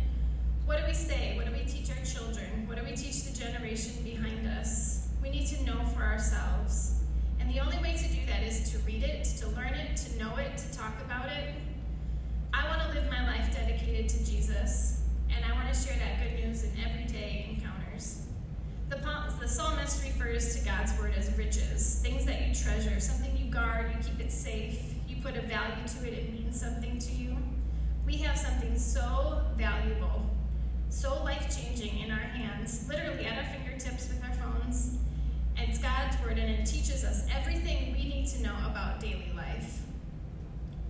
What 0.64 0.78
do 0.78 0.84
we 0.86 0.94
say? 0.94 1.36
What 1.36 1.46
do 1.46 1.52
we 1.52 1.64
teach 1.64 1.90
our 1.90 2.04
children? 2.04 2.66
What 2.66 2.78
do 2.78 2.84
we 2.84 2.96
teach 2.96 3.24
the 3.24 3.38
generation 3.38 4.02
behind 4.02 4.46
us? 4.46 5.08
We 5.22 5.30
need 5.30 5.46
to 5.48 5.62
know 5.64 5.84
for 5.94 6.02
ourselves. 6.02 7.01
The 7.52 7.60
only 7.60 7.76
way 7.80 7.94
to 7.94 8.08
do 8.08 8.24
that 8.28 8.42
is 8.42 8.70
to 8.72 8.78
read 8.78 9.02
it, 9.02 9.24
to 9.24 9.46
learn 9.48 9.74
it, 9.74 9.94
to 9.98 10.18
know 10.18 10.36
it, 10.36 10.56
to 10.56 10.78
talk 10.78 10.94
about 11.04 11.26
it. 11.26 11.52
I 12.54 12.66
want 12.66 12.80
to 12.80 12.98
live 12.98 13.10
my 13.10 13.26
life 13.26 13.54
dedicated 13.54 14.08
to 14.08 14.24
Jesus, 14.24 15.02
and 15.28 15.44
I 15.44 15.52
want 15.52 15.70
to 15.70 15.78
share 15.78 15.94
that 15.98 16.18
good 16.22 16.42
news 16.42 16.64
in 16.64 16.70
everyday 16.82 17.54
encounters. 17.54 18.24
The, 18.88 18.96
the 19.38 19.46
psalmist 19.46 20.02
refers 20.02 20.56
to 20.56 20.64
God's 20.64 20.98
word 20.98 21.12
as 21.18 21.30
riches, 21.36 22.00
things 22.02 22.24
that 22.24 22.40
you 22.40 22.54
treasure, 22.54 22.98
something 22.98 23.36
you 23.36 23.50
guard, 23.50 23.90
you 23.90 24.02
keep 24.02 24.18
it 24.18 24.32
safe, 24.32 24.94
you 25.06 25.16
put 25.16 25.36
a 25.36 25.42
value 25.42 25.86
to 25.86 26.08
it, 26.08 26.14
it 26.14 26.32
means 26.32 26.58
something 26.58 26.98
to 27.00 27.12
you. 27.12 27.36
We 28.06 28.16
have 28.16 28.38
something 28.38 28.78
so 28.78 29.42
valuable, 29.58 30.24
so 30.88 31.22
life 31.22 31.54
changing 31.54 31.98
in 31.98 32.12
our 32.12 32.16
hands, 32.16 32.88
literally 32.88 33.26
at 33.26 33.36
our 33.36 33.52
fingertips 33.52 34.08
with 34.08 34.24
our 34.24 34.34
phones. 34.36 34.96
It's 35.68 35.78
God's 35.78 36.20
word, 36.22 36.38
and 36.38 36.50
it 36.50 36.66
teaches 36.66 37.04
us 37.04 37.26
everything 37.32 37.92
we 37.92 38.04
need 38.08 38.26
to 38.28 38.42
know 38.42 38.54
about 38.70 39.00
daily 39.00 39.32
life. 39.36 39.80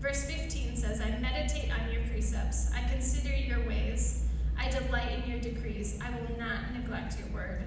Verse 0.00 0.24
15 0.24 0.76
says, 0.76 1.00
I 1.00 1.10
meditate 1.18 1.70
on 1.70 1.92
your 1.92 2.02
precepts, 2.08 2.70
I 2.74 2.88
consider 2.88 3.34
your 3.34 3.60
ways, 3.68 4.24
I 4.58 4.70
delight 4.70 5.22
in 5.22 5.30
your 5.30 5.40
decrees, 5.40 5.98
I 6.02 6.10
will 6.10 6.38
not 6.38 6.72
neglect 6.72 7.18
your 7.18 7.28
word. 7.28 7.62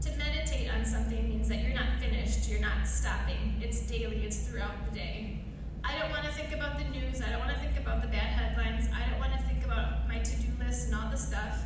To 0.00 0.10
meditate 0.16 0.70
on 0.74 0.84
something 0.84 1.28
means 1.28 1.48
that 1.48 1.62
you're 1.62 1.74
not 1.74 2.00
finished, 2.00 2.48
you're 2.48 2.60
not 2.60 2.86
stopping. 2.86 3.60
It's 3.60 3.80
daily, 3.82 4.24
it's 4.24 4.38
throughout 4.48 4.90
the 4.90 4.98
day. 4.98 5.38
I 5.84 5.98
don't 5.98 6.10
want 6.10 6.24
to 6.24 6.32
think 6.32 6.52
about 6.52 6.78
the 6.78 6.84
news, 6.86 7.20
I 7.22 7.30
don't 7.30 7.40
want 7.40 7.52
to 7.52 7.60
think 7.60 7.76
about 7.76 8.02
the 8.02 8.08
bad 8.08 8.32
headlines, 8.32 8.88
I 8.92 9.08
don't 9.10 9.20
want 9.20 9.32
to 9.34 9.38
think 9.46 9.64
about 9.64 10.08
my 10.08 10.18
to 10.18 10.36
do 10.36 10.48
list 10.64 10.86
and 10.86 10.94
all 10.94 11.10
the 11.10 11.16
stuff. 11.16 11.62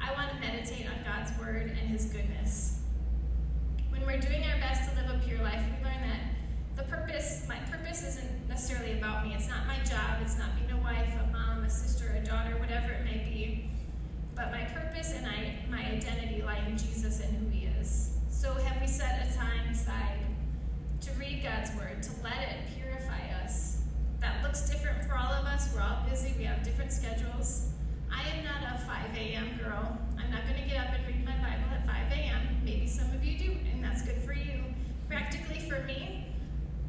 I 0.00 0.12
want 0.12 0.30
to 0.30 0.36
meditate 0.40 0.86
on 0.86 1.02
God's 1.04 1.36
word 1.38 1.76
and 1.80 1.88
his 1.88 2.06
goodness. 2.06 2.80
When 3.90 4.04
we're 4.06 4.20
doing 4.20 4.42
our 4.44 4.58
best 4.58 4.90
to 4.90 4.96
live 5.00 5.10
a 5.10 5.26
pure 5.26 5.42
life, 5.42 5.62
we 5.64 5.84
learn 5.84 6.02
that 6.02 6.20
the 6.76 6.82
purpose, 6.84 7.44
my 7.48 7.56
purpose 7.70 8.02
isn't 8.02 8.48
necessarily 8.48 8.98
about 8.98 9.24
me. 9.24 9.34
It's 9.34 9.48
not 9.48 9.66
my 9.66 9.76
job, 9.84 10.18
it's 10.22 10.36
not 10.38 10.48
being 10.56 10.70
a 10.72 10.82
wife, 10.82 11.12
a 11.22 11.32
mom, 11.32 11.62
a 11.64 11.70
sister, 11.70 12.12
a 12.20 12.24
daughter, 12.24 12.56
whatever 12.58 12.92
it 12.92 13.04
may 13.04 13.18
be. 13.18 13.70
But 14.34 14.50
my 14.50 14.64
purpose 14.64 15.12
and 15.12 15.26
I, 15.26 15.56
my 15.70 15.84
identity 15.84 16.42
lie 16.42 16.64
in 16.66 16.76
Jesus 16.76 17.20
and 17.20 17.36
who 17.36 17.48
he 17.50 17.66
is. 17.80 18.18
So 18.30 18.52
have 18.54 18.80
we 18.80 18.86
set 18.88 19.28
a 19.28 19.36
time 19.36 19.70
aside 19.70 20.18
to 21.02 21.12
read 21.12 21.42
God's 21.42 21.70
word, 21.76 22.02
to 22.02 22.10
let 22.24 22.42
it 22.42 22.56
purify 22.76 23.20
us? 23.44 23.82
That 24.20 24.42
looks 24.42 24.68
different 24.68 25.04
for 25.04 25.16
all 25.16 25.32
of 25.32 25.46
us. 25.46 25.70
We're 25.74 25.82
all 25.82 26.04
busy, 26.08 26.34
we 26.38 26.44
have 26.44 26.62
different 26.64 26.92
schedules. 26.92 27.68
I 28.10 28.28
am 28.36 28.44
not 28.44 28.74
a 28.74 28.78
5 28.78 29.16
a.m. 29.16 29.58
girl. 29.62 29.98
I'm 30.18 30.30
not 30.30 30.46
going 30.46 30.62
to 30.62 30.68
get 30.68 30.86
up 30.86 30.94
and 30.94 31.06
read 31.06 31.24
my 31.24 31.36
Bible 31.36 31.68
at 31.72 31.86
5 31.86 32.12
a.m. 32.12 32.60
Maybe 32.64 32.86
some 32.86 33.10
of 33.12 33.24
you 33.24 33.38
do, 33.38 33.56
and 33.72 33.82
that's 33.82 34.02
good 34.02 34.18
for 34.18 34.32
you. 34.32 34.62
Practically 35.08 35.60
for 35.60 35.82
me, 35.84 36.26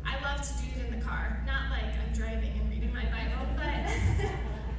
I 0.06 0.22
love 0.22 0.42
to 0.42 0.54
do 0.62 0.68
it 0.76 0.86
in 0.86 1.00
the 1.00 1.04
car. 1.06 1.42
Not 1.48 1.72
like 1.72 1.96
I'm 1.96 2.14
driving 2.14 2.52
and 2.60 2.70
reading 2.70 2.94
my 2.94 3.06
Bible, 3.06 3.48
but 3.56 3.66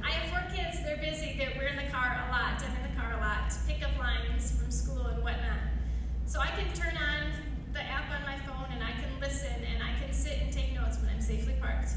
I 0.05 0.11
have 0.11 0.29
four 0.29 0.43
kids. 0.55 0.83
They're 0.83 0.97
busy. 0.97 1.35
They're, 1.37 1.53
we're 1.57 1.67
in 1.67 1.77
the 1.77 1.91
car 1.91 2.23
a 2.27 2.31
lot. 2.31 2.61
I'm 2.61 2.75
in 2.83 2.93
the 2.93 2.99
car 2.99 3.13
a 3.13 3.17
lot 3.17 3.49
to 3.49 3.57
pick 3.67 3.83
up 3.83 3.97
lines 3.97 4.51
from 4.51 4.71
school 4.71 5.07
and 5.07 5.23
whatnot. 5.23 5.59
So 6.25 6.39
I 6.39 6.47
can 6.47 6.71
turn 6.73 6.95
on 6.95 7.31
the 7.73 7.81
app 7.81 8.09
on 8.11 8.21
my 8.23 8.37
phone 8.45 8.71
and 8.71 8.83
I 8.83 8.91
can 8.91 9.19
listen 9.19 9.51
and 9.51 9.83
I 9.83 9.99
can 9.99 10.13
sit 10.13 10.39
and 10.41 10.53
take 10.53 10.73
notes 10.73 10.99
when 10.99 11.09
I'm 11.09 11.21
safely 11.21 11.55
parked. 11.59 11.89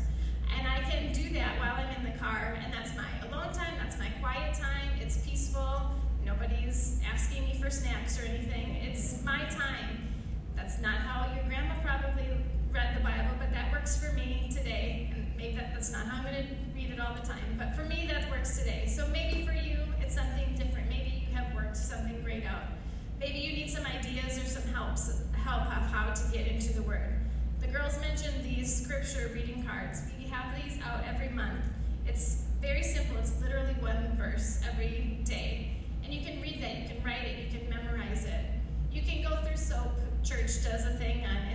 And 0.57 0.67
I 0.67 0.81
can 0.91 1.13
do 1.13 1.29
that 1.35 1.59
while 1.59 1.75
I'm 1.77 2.05
in 2.05 2.11
the 2.11 2.19
car, 2.19 2.59
and 2.63 2.73
that's 2.73 2.97
my 2.97 3.07
alone 3.29 3.53
time, 3.53 3.75
that's 3.79 3.99
my 3.99 4.09
quiet 4.21 4.55
time. 4.55 4.91
It's 5.01 5.19
peaceful. 5.19 5.91
Nobody's 6.25 7.01
asking 7.13 7.45
me 7.45 7.59
for 7.61 7.71
snacks 7.71 8.19
or 8.19 8.23
anything. 8.25 8.77
It's 8.83 9.23
my 9.25 9.45
time. 9.51 10.09
That's 10.57 10.81
not 10.81 10.97
how 10.97 11.33
your 11.35 11.45
grandma 11.45 11.75
probably 11.83 12.29
read 12.73 12.97
the 12.97 13.03
Bible, 13.03 13.35
but 13.39 13.53
that 13.53 13.71
works 13.73 14.03
for 14.03 14.13
me 14.15 14.51
today. 14.55 15.11
And 15.15 15.27
maybe 15.37 15.57
that, 15.57 15.73
that's 15.73 15.93
not 15.93 16.07
how 16.07 16.19
I'm 16.19 16.25
going 16.25 16.47
to 16.47 16.55
read 16.75 16.91
it 16.91 17.01
all 17.01 17.15
the 17.15 17.27
time, 17.27 17.57
but 17.57 17.75
for 17.75 17.85
me, 17.85 18.07
that 18.09 18.29
works 18.31 18.59
today. 18.59 18.87
So 18.87 19.07
maybe 19.09 19.47
for 19.47 19.53
you, 19.53 19.79
it's 20.01 20.15
something 20.15 20.55
different. 20.55 20.89
Maybe 20.89 21.25
you 21.29 21.37
have 21.37 21.55
worked 21.55 21.77
something 21.77 22.21
great 22.23 22.45
out. 22.45 22.65
Maybe 23.21 23.39
you 23.39 23.53
need 23.53 23.71
some 23.71 23.87
ideas 23.87 24.39
or 24.39 24.47
some 24.47 24.63
helps, 24.75 25.23
help 25.45 25.63
of 25.63 25.91
how 25.91 26.13
to 26.13 26.23
get 26.33 26.47
into 26.47 26.73
the 26.73 26.83
Word. 26.99 27.21
The 27.61 27.69
girls 27.69 27.99
mentioned 28.01 28.45
these 28.45 28.83
scripture 28.83 29.31
reading 29.35 29.65
cards. 29.67 30.03
We 30.19 30.29
have 30.29 30.55
these 30.63 30.79
out 30.83 31.05
every 31.07 31.29
month. 31.31 31.65
It's 32.07 32.43
very 32.61 32.83
simple. 32.83 33.17
It's 33.19 33.41
literally 33.41 33.75
one 33.81 34.17
verse 34.17 34.61
every 34.69 35.21
day. 35.25 35.77
And 36.05 36.13
you 36.13 36.25
can 36.25 36.41
read 36.41 36.63
that, 36.63 36.77
you 36.79 36.89
can 36.89 37.05
write 37.05 37.25
it, 37.25 37.39
you 37.45 37.59
can 37.59 37.69
memorize 37.69 38.25
it. 38.25 38.45
You 38.91 39.03
can 39.03 39.23
go 39.23 39.37
through 39.43 39.57
SOAP. 39.57 39.93
Church 40.25 40.65
does 40.65 40.85
a 40.85 40.95
thing 40.99 41.25
on 41.25 41.49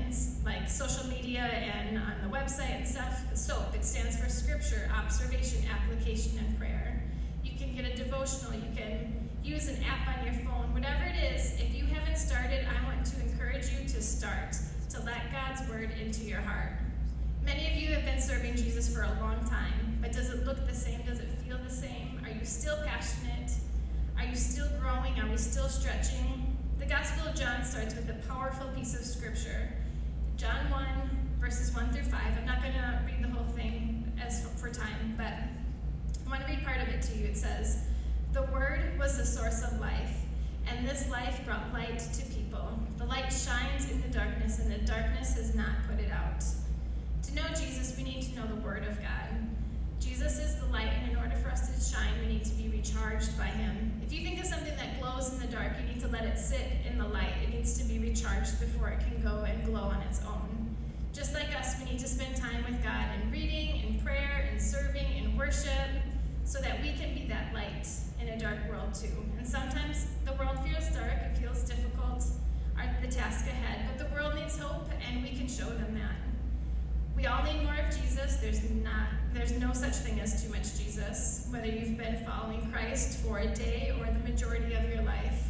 like 0.45 0.69
social 0.69 1.07
media 1.07 1.41
and 1.41 1.97
on 1.97 2.13
the 2.21 2.29
website 2.29 2.75
and 2.75 2.87
stuff. 2.87 3.23
SOAP, 3.33 3.75
it 3.75 3.85
stands 3.85 4.17
for 4.17 4.29
Scripture, 4.29 4.89
Observation, 4.95 5.63
Application, 5.71 6.37
and 6.37 6.57
Prayer. 6.57 7.03
You 7.43 7.57
can 7.57 7.75
get 7.75 7.85
a 7.85 7.95
devotional. 7.95 8.53
You 8.53 8.75
can 8.75 9.29
use 9.43 9.67
an 9.67 9.83
app 9.83 10.17
on 10.17 10.25
your 10.25 10.35
phone. 10.45 10.73
Whatever 10.73 11.05
it 11.05 11.33
is, 11.33 11.53
if 11.59 11.73
you 11.73 11.85
haven't 11.85 12.17
started, 12.17 12.65
I 12.67 12.85
want 12.85 13.05
to 13.07 13.21
encourage 13.21 13.69
you 13.71 13.87
to 13.87 14.01
start, 14.01 14.55
to 14.93 15.01
let 15.01 15.31
God's 15.31 15.67
Word 15.69 15.89
into 15.99 16.23
your 16.23 16.41
heart. 16.41 16.73
Many 17.43 17.67
of 17.67 17.73
you 17.73 17.87
have 17.95 18.05
been 18.05 18.21
serving 18.21 18.55
Jesus 18.55 18.93
for 18.93 19.01
a 19.01 19.17
long 19.19 19.43
time, 19.49 19.97
but 19.99 20.11
does 20.11 20.29
it 20.29 20.45
look 20.45 20.67
the 20.67 20.75
same? 20.75 21.01
Does 21.01 21.19
it 21.19 21.29
feel 21.43 21.57
the 21.57 21.73
same? 21.73 22.21
Are 22.23 22.29
you 22.29 22.45
still 22.45 22.77
passionate? 22.85 23.51
Are 24.19 24.23
you 24.23 24.35
still 24.35 24.67
growing? 24.79 25.19
Are 25.19 25.27
we 25.27 25.37
still 25.37 25.67
stretching? 25.67 26.55
The 26.77 26.85
Gospel 26.85 27.27
of 27.27 27.35
John 27.35 27.63
starts 27.63 27.95
with 27.95 28.07
a 28.07 28.27
powerful 28.27 28.67
piece 28.75 28.93
of 28.93 29.03
scripture. 29.03 29.73
John 30.37 30.69
1, 30.69 30.85
verses 31.39 31.73
1 31.73 31.91
through 31.91 32.03
5. 32.03 32.21
I'm 32.37 32.45
not 32.45 32.61
going 32.61 32.75
to 32.75 33.01
read 33.07 33.23
the 33.23 33.29
whole 33.29 33.47
thing 33.55 34.11
as 34.23 34.47
for 34.59 34.69
time, 34.69 35.15
but 35.17 35.33
I 35.33 36.29
want 36.29 36.45
to 36.45 36.47
read 36.47 36.63
part 36.63 36.81
of 36.81 36.87
it 36.89 37.01
to 37.01 37.17
you. 37.17 37.25
It 37.25 37.37
says, 37.37 37.85
The 38.31 38.43
Word 38.43 38.95
was 38.99 39.17
the 39.17 39.25
source 39.25 39.63
of 39.63 39.79
life, 39.79 40.17
and 40.67 40.87
this 40.87 41.09
life 41.09 41.43
brought 41.45 41.73
light 41.73 41.97
to 41.97 42.25
people. 42.27 42.42
The 43.03 43.09
light 43.09 43.33
shines 43.33 43.91
in 43.91 44.01
the 44.01 44.07
darkness, 44.07 44.59
and 44.59 44.71
the 44.71 44.77
darkness 44.87 45.35
has 45.35 45.53
not 45.53 45.75
put 45.89 45.99
it 45.99 46.09
out. 46.09 46.41
To 47.23 47.35
know 47.35 47.43
Jesus, 47.49 47.93
we 47.97 48.03
need 48.05 48.21
to 48.21 48.35
know 48.39 48.47
the 48.47 48.61
Word 48.61 48.87
of 48.87 48.97
God. 49.01 49.27
Jesus 49.99 50.39
is 50.39 50.55
the 50.55 50.67
light, 50.67 50.87
and 50.87 51.11
in 51.11 51.17
order 51.17 51.35
for 51.35 51.49
us 51.49 51.67
to 51.67 51.95
shine, 51.95 52.13
we 52.21 52.27
need 52.27 52.45
to 52.45 52.53
be 52.53 52.69
recharged 52.69 53.37
by 53.37 53.47
Him. 53.47 53.91
If 54.05 54.13
you 54.13 54.23
think 54.23 54.39
of 54.39 54.45
something 54.45 54.73
that 54.77 55.01
glows 55.01 55.33
in 55.33 55.39
the 55.41 55.47
dark, 55.47 55.73
you 55.81 55.93
need 55.93 55.99
to 55.99 56.07
let 56.07 56.23
it 56.23 56.39
sit 56.39 56.65
in 56.89 56.97
the 56.97 57.05
light. 57.05 57.33
It 57.43 57.53
needs 57.53 57.77
to 57.77 57.83
be 57.83 57.99
recharged 57.99 58.57
before 58.61 58.87
it 58.87 58.99
can 58.99 59.21
go 59.21 59.43
and 59.43 59.65
glow 59.65 59.81
on 59.81 60.01
its 60.03 60.21
own. 60.21 60.73
Just 61.11 61.33
like 61.33 61.53
us, 61.59 61.77
we 61.79 61.91
need 61.91 61.99
to 61.99 62.07
spend 62.07 62.37
time 62.37 62.63
with 62.63 62.81
God 62.81 63.03
in 63.21 63.29
reading, 63.29 63.83
in 63.85 63.99
prayer, 63.99 64.47
in 64.49 64.57
serving, 64.61 65.17
in 65.17 65.35
worship, 65.35 65.89
so 66.45 66.57
that 66.61 66.81
we 66.81 66.93
can 66.93 67.13
be 67.13 67.27
that 67.27 67.53
light 67.53 67.85
in 68.21 68.29
a 68.29 68.39
dark 68.39 68.59
world 68.69 68.93
too. 68.93 69.11
And 69.37 69.45
sometimes 69.45 70.07
the 70.23 70.31
world 70.33 70.57
feels 70.65 70.87
dark, 70.95 71.19
it 71.25 71.37
feels 71.37 71.63
difficult, 71.63 71.82
the 73.03 73.11
task 73.13 73.45
ahead, 73.47 73.85
but 73.85 74.07
the 74.07 74.15
world 74.15 74.33
needs 74.35 74.57
hope, 74.57 74.87
and 75.05 75.21
we 75.21 75.29
can 75.29 75.47
show 75.47 75.65
them 75.65 75.93
that. 75.95 76.15
We 77.17 77.25
all 77.25 77.43
need 77.43 77.63
more 77.63 77.75
of 77.75 77.95
Jesus. 77.95 78.37
There's 78.37 78.63
not 78.69 79.07
there's 79.33 79.51
no 79.53 79.73
such 79.73 79.95
thing 79.95 80.19
as 80.19 80.43
too 80.43 80.49
much 80.49 80.77
Jesus, 80.77 81.47
whether 81.49 81.65
you've 81.65 81.97
been 81.97 82.23
following 82.23 82.71
Christ 82.71 83.19
for 83.19 83.39
a 83.39 83.47
day 83.47 83.93
or 83.99 84.05
the 84.05 84.29
majority 84.29 84.73
of 84.75 84.87
your 84.89 85.01
life. 85.03 85.47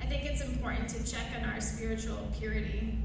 I 0.00 0.06
think 0.06 0.24
it's 0.24 0.42
important 0.42 0.88
to 0.90 1.10
check 1.10 1.26
on 1.36 1.48
our 1.48 1.60
spiritual 1.60 2.18
purity. 2.38 2.98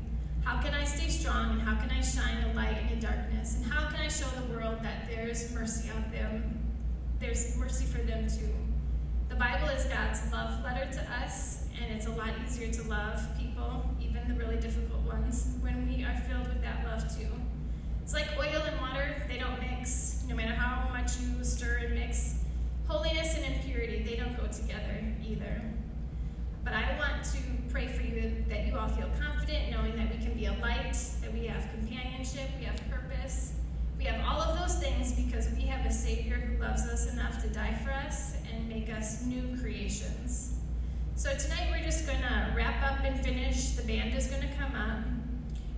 How 0.43 0.61
can 0.61 0.73
I 0.73 0.83
stay 0.83 1.07
strong 1.07 1.51
and 1.51 1.61
how 1.61 1.75
can 1.81 1.89
I 1.89 2.01
shine 2.01 2.43
a 2.43 2.53
light 2.53 2.77
in 2.81 2.99
the 2.99 3.05
darkness? 3.07 3.55
And 3.55 3.71
how 3.71 3.89
can 3.89 4.01
I 4.01 4.09
show 4.09 4.27
the 4.41 4.53
world 4.53 4.79
that 4.83 5.09
there's 5.09 5.51
mercy 5.53 5.89
on 5.89 6.11
them? 6.11 6.59
There's 7.19 7.57
mercy 7.57 7.85
for 7.85 8.01
them 8.01 8.27
too. 8.27 8.53
The 9.29 9.35
Bible 9.35 9.69
is 9.69 9.85
God's 9.85 10.19
love 10.31 10.61
letter 10.63 10.91
to 10.91 11.11
us, 11.23 11.60
and 11.79 11.93
it's 11.95 12.07
a 12.07 12.11
lot 12.11 12.29
easier 12.45 12.71
to 12.71 12.83
love 12.89 13.21
people, 13.37 13.83
even 14.01 14.27
the 14.27 14.33
really 14.33 14.57
difficult 14.57 15.01
ones, 15.01 15.55
when 15.61 15.87
we 15.87 16.03
are 16.03 16.15
filled 16.27 16.47
with 16.47 16.61
that 16.61 16.85
love 16.85 17.03
too. 17.15 17.27
It's 18.01 18.13
like 18.13 18.27
oil 18.37 18.61
and 18.65 18.81
water, 18.81 19.15
they 19.27 19.37
don't 19.37 19.59
mix, 19.59 20.23
no 20.27 20.35
matter 20.35 20.53
how 20.53 20.89
much 20.89 21.19
you 21.19 21.43
stir 21.43 21.77
and 21.85 21.93
mix. 21.93 22.39
Holiness 22.87 23.37
and 23.37 23.55
impurity, 23.55 24.03
they 24.03 24.15
don't 24.15 24.35
go 24.37 24.47
together 24.47 25.03
either. 25.25 25.61
But 26.63 26.73
I 26.73 26.97
want 26.99 27.23
to 27.23 27.37
pray 27.71 27.87
for 27.87 28.03
you 28.03 28.43
that 28.49 28.67
you 28.67 28.77
all 28.77 28.89
feel 28.89 29.09
confident 29.19 29.71
knowing 29.71 29.95
that 29.95 30.09
we 30.11 30.23
can 30.23 30.33
be 30.33 30.45
a 30.45 30.53
light, 30.61 30.97
that 31.21 31.33
we 31.33 31.45
have 31.47 31.67
companionship, 31.71 32.49
we 32.59 32.65
have 32.65 32.75
purpose. 32.89 33.53
We 33.97 34.05
have 34.05 34.25
all 34.27 34.41
of 34.41 34.59
those 34.59 34.81
things 34.81 35.11
because 35.13 35.47
we 35.55 35.61
have 35.63 35.85
a 35.85 35.93
Savior 35.93 36.35
who 36.35 36.61
loves 36.61 36.81
us 36.87 37.13
enough 37.13 37.41
to 37.43 37.49
die 37.49 37.77
for 37.83 37.91
us 37.91 38.35
and 38.51 38.67
make 38.67 38.89
us 38.89 39.23
new 39.23 39.57
creations. 39.61 40.55
So 41.21 41.29
tonight 41.35 41.67
we're 41.69 41.83
just 41.83 42.07
going 42.07 42.21
to 42.21 42.51
wrap 42.55 42.81
up 42.81 43.05
and 43.05 43.23
finish. 43.23 43.73
The 43.73 43.83
band 43.83 44.15
is 44.15 44.25
going 44.25 44.41
to 44.41 44.51
come 44.55 44.73
up. 44.73 45.03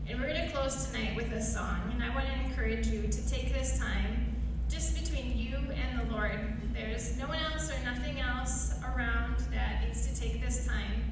And 0.08 0.18
we're 0.18 0.34
going 0.34 0.48
to 0.48 0.56
close 0.56 0.86
tonight 0.86 1.18
with 1.18 1.34
a 1.34 1.42
song. 1.42 1.82
And 1.94 2.02
I 2.02 2.16
want 2.16 2.28
to 2.28 2.50
encourage 2.50 2.88
you 2.88 3.02
to 3.10 3.30
take 3.30 3.54
this 3.54 3.78
time 3.78 4.38
just 4.70 4.98
between 5.04 5.38
you 5.38 5.58
and 5.58 6.00
the 6.00 6.14
Lord. 6.16 6.40
There's 6.74 7.18
no 7.18 7.28
one 7.28 7.40
else 7.52 7.70
or 7.70 7.76
nothing 7.84 8.22
else 8.22 8.76
around 8.96 9.36
that 9.52 9.84
needs 9.86 10.08
to 10.08 10.18
take 10.18 10.42
this 10.42 10.66
time. 10.66 11.04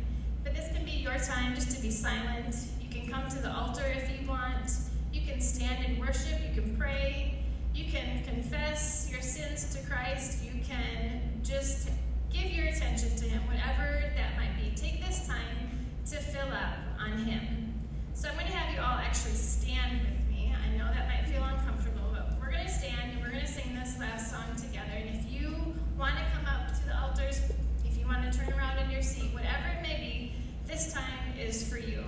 But 0.45 0.55
this 0.55 0.71
can 0.73 0.85
be 0.85 0.91
your 0.91 1.17
time 1.19 1.53
just 1.53 1.75
to 1.75 1.81
be 1.81 1.91
silent. 1.91 2.55
You 2.79 2.87
can 2.87 3.11
come 3.11 3.27
to 3.31 3.37
the 3.37 3.51
altar 3.51 3.83
if 3.85 4.17
you 4.17 4.25
want. 4.29 4.71
You 5.11 5.27
can 5.27 5.41
stand 5.41 5.85
and 5.85 5.99
worship. 5.99 6.39
You 6.47 6.61
can 6.61 6.77
pray. 6.77 7.43
You 7.75 7.91
can 7.91 8.23
confess 8.23 9.09
your 9.11 9.19
sins 9.19 9.75
to 9.75 9.85
Christ. 9.85 10.41
You 10.41 10.61
can 10.63 11.19
just 11.43 11.89
Give 12.33 12.51
your 12.51 12.67
attention 12.67 13.15
to 13.17 13.25
Him, 13.25 13.41
whatever 13.47 14.03
that 14.15 14.37
might 14.37 14.55
be. 14.59 14.75
Take 14.75 15.05
this 15.05 15.27
time 15.27 15.87
to 16.09 16.17
fill 16.17 16.47
up 16.51 16.77
on 16.99 17.17
Him. 17.19 17.73
So 18.13 18.29
I'm 18.29 18.35
going 18.35 18.47
to 18.47 18.53
have 18.53 18.73
you 18.73 18.79
all 18.79 18.97
actually 18.97 19.33
stand 19.33 20.01
with 20.01 20.29
me. 20.29 20.53
I 20.55 20.77
know 20.77 20.85
that 20.85 21.07
might 21.07 21.27
feel 21.31 21.43
uncomfortable, 21.43 22.09
but 22.13 22.37
we're 22.39 22.51
going 22.51 22.65
to 22.65 22.71
stand 22.71 23.11
and 23.13 23.21
we're 23.21 23.31
going 23.31 23.45
to 23.45 23.51
sing 23.51 23.75
this 23.75 23.99
last 23.99 24.31
song 24.31 24.55
together. 24.55 24.91
And 24.95 25.09
if 25.15 25.31
you 25.31 25.75
want 25.97 26.15
to 26.15 26.23
come 26.33 26.45
up 26.45 26.67
to 26.73 26.85
the 26.85 26.97
altars, 26.99 27.41
if 27.85 27.97
you 27.97 28.05
want 28.07 28.31
to 28.31 28.37
turn 28.37 28.51
around 28.53 28.77
in 28.79 28.89
your 28.89 29.01
seat, 29.01 29.33
whatever 29.33 29.67
it 29.77 29.81
may 29.81 29.97
be, 29.97 30.35
this 30.67 30.93
time 30.93 31.33
is 31.39 31.67
for 31.67 31.77
you. 31.77 32.03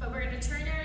But 0.00 0.10
we're 0.10 0.24
going 0.24 0.38
to 0.38 0.48
turn 0.48 0.68
our 0.68 0.83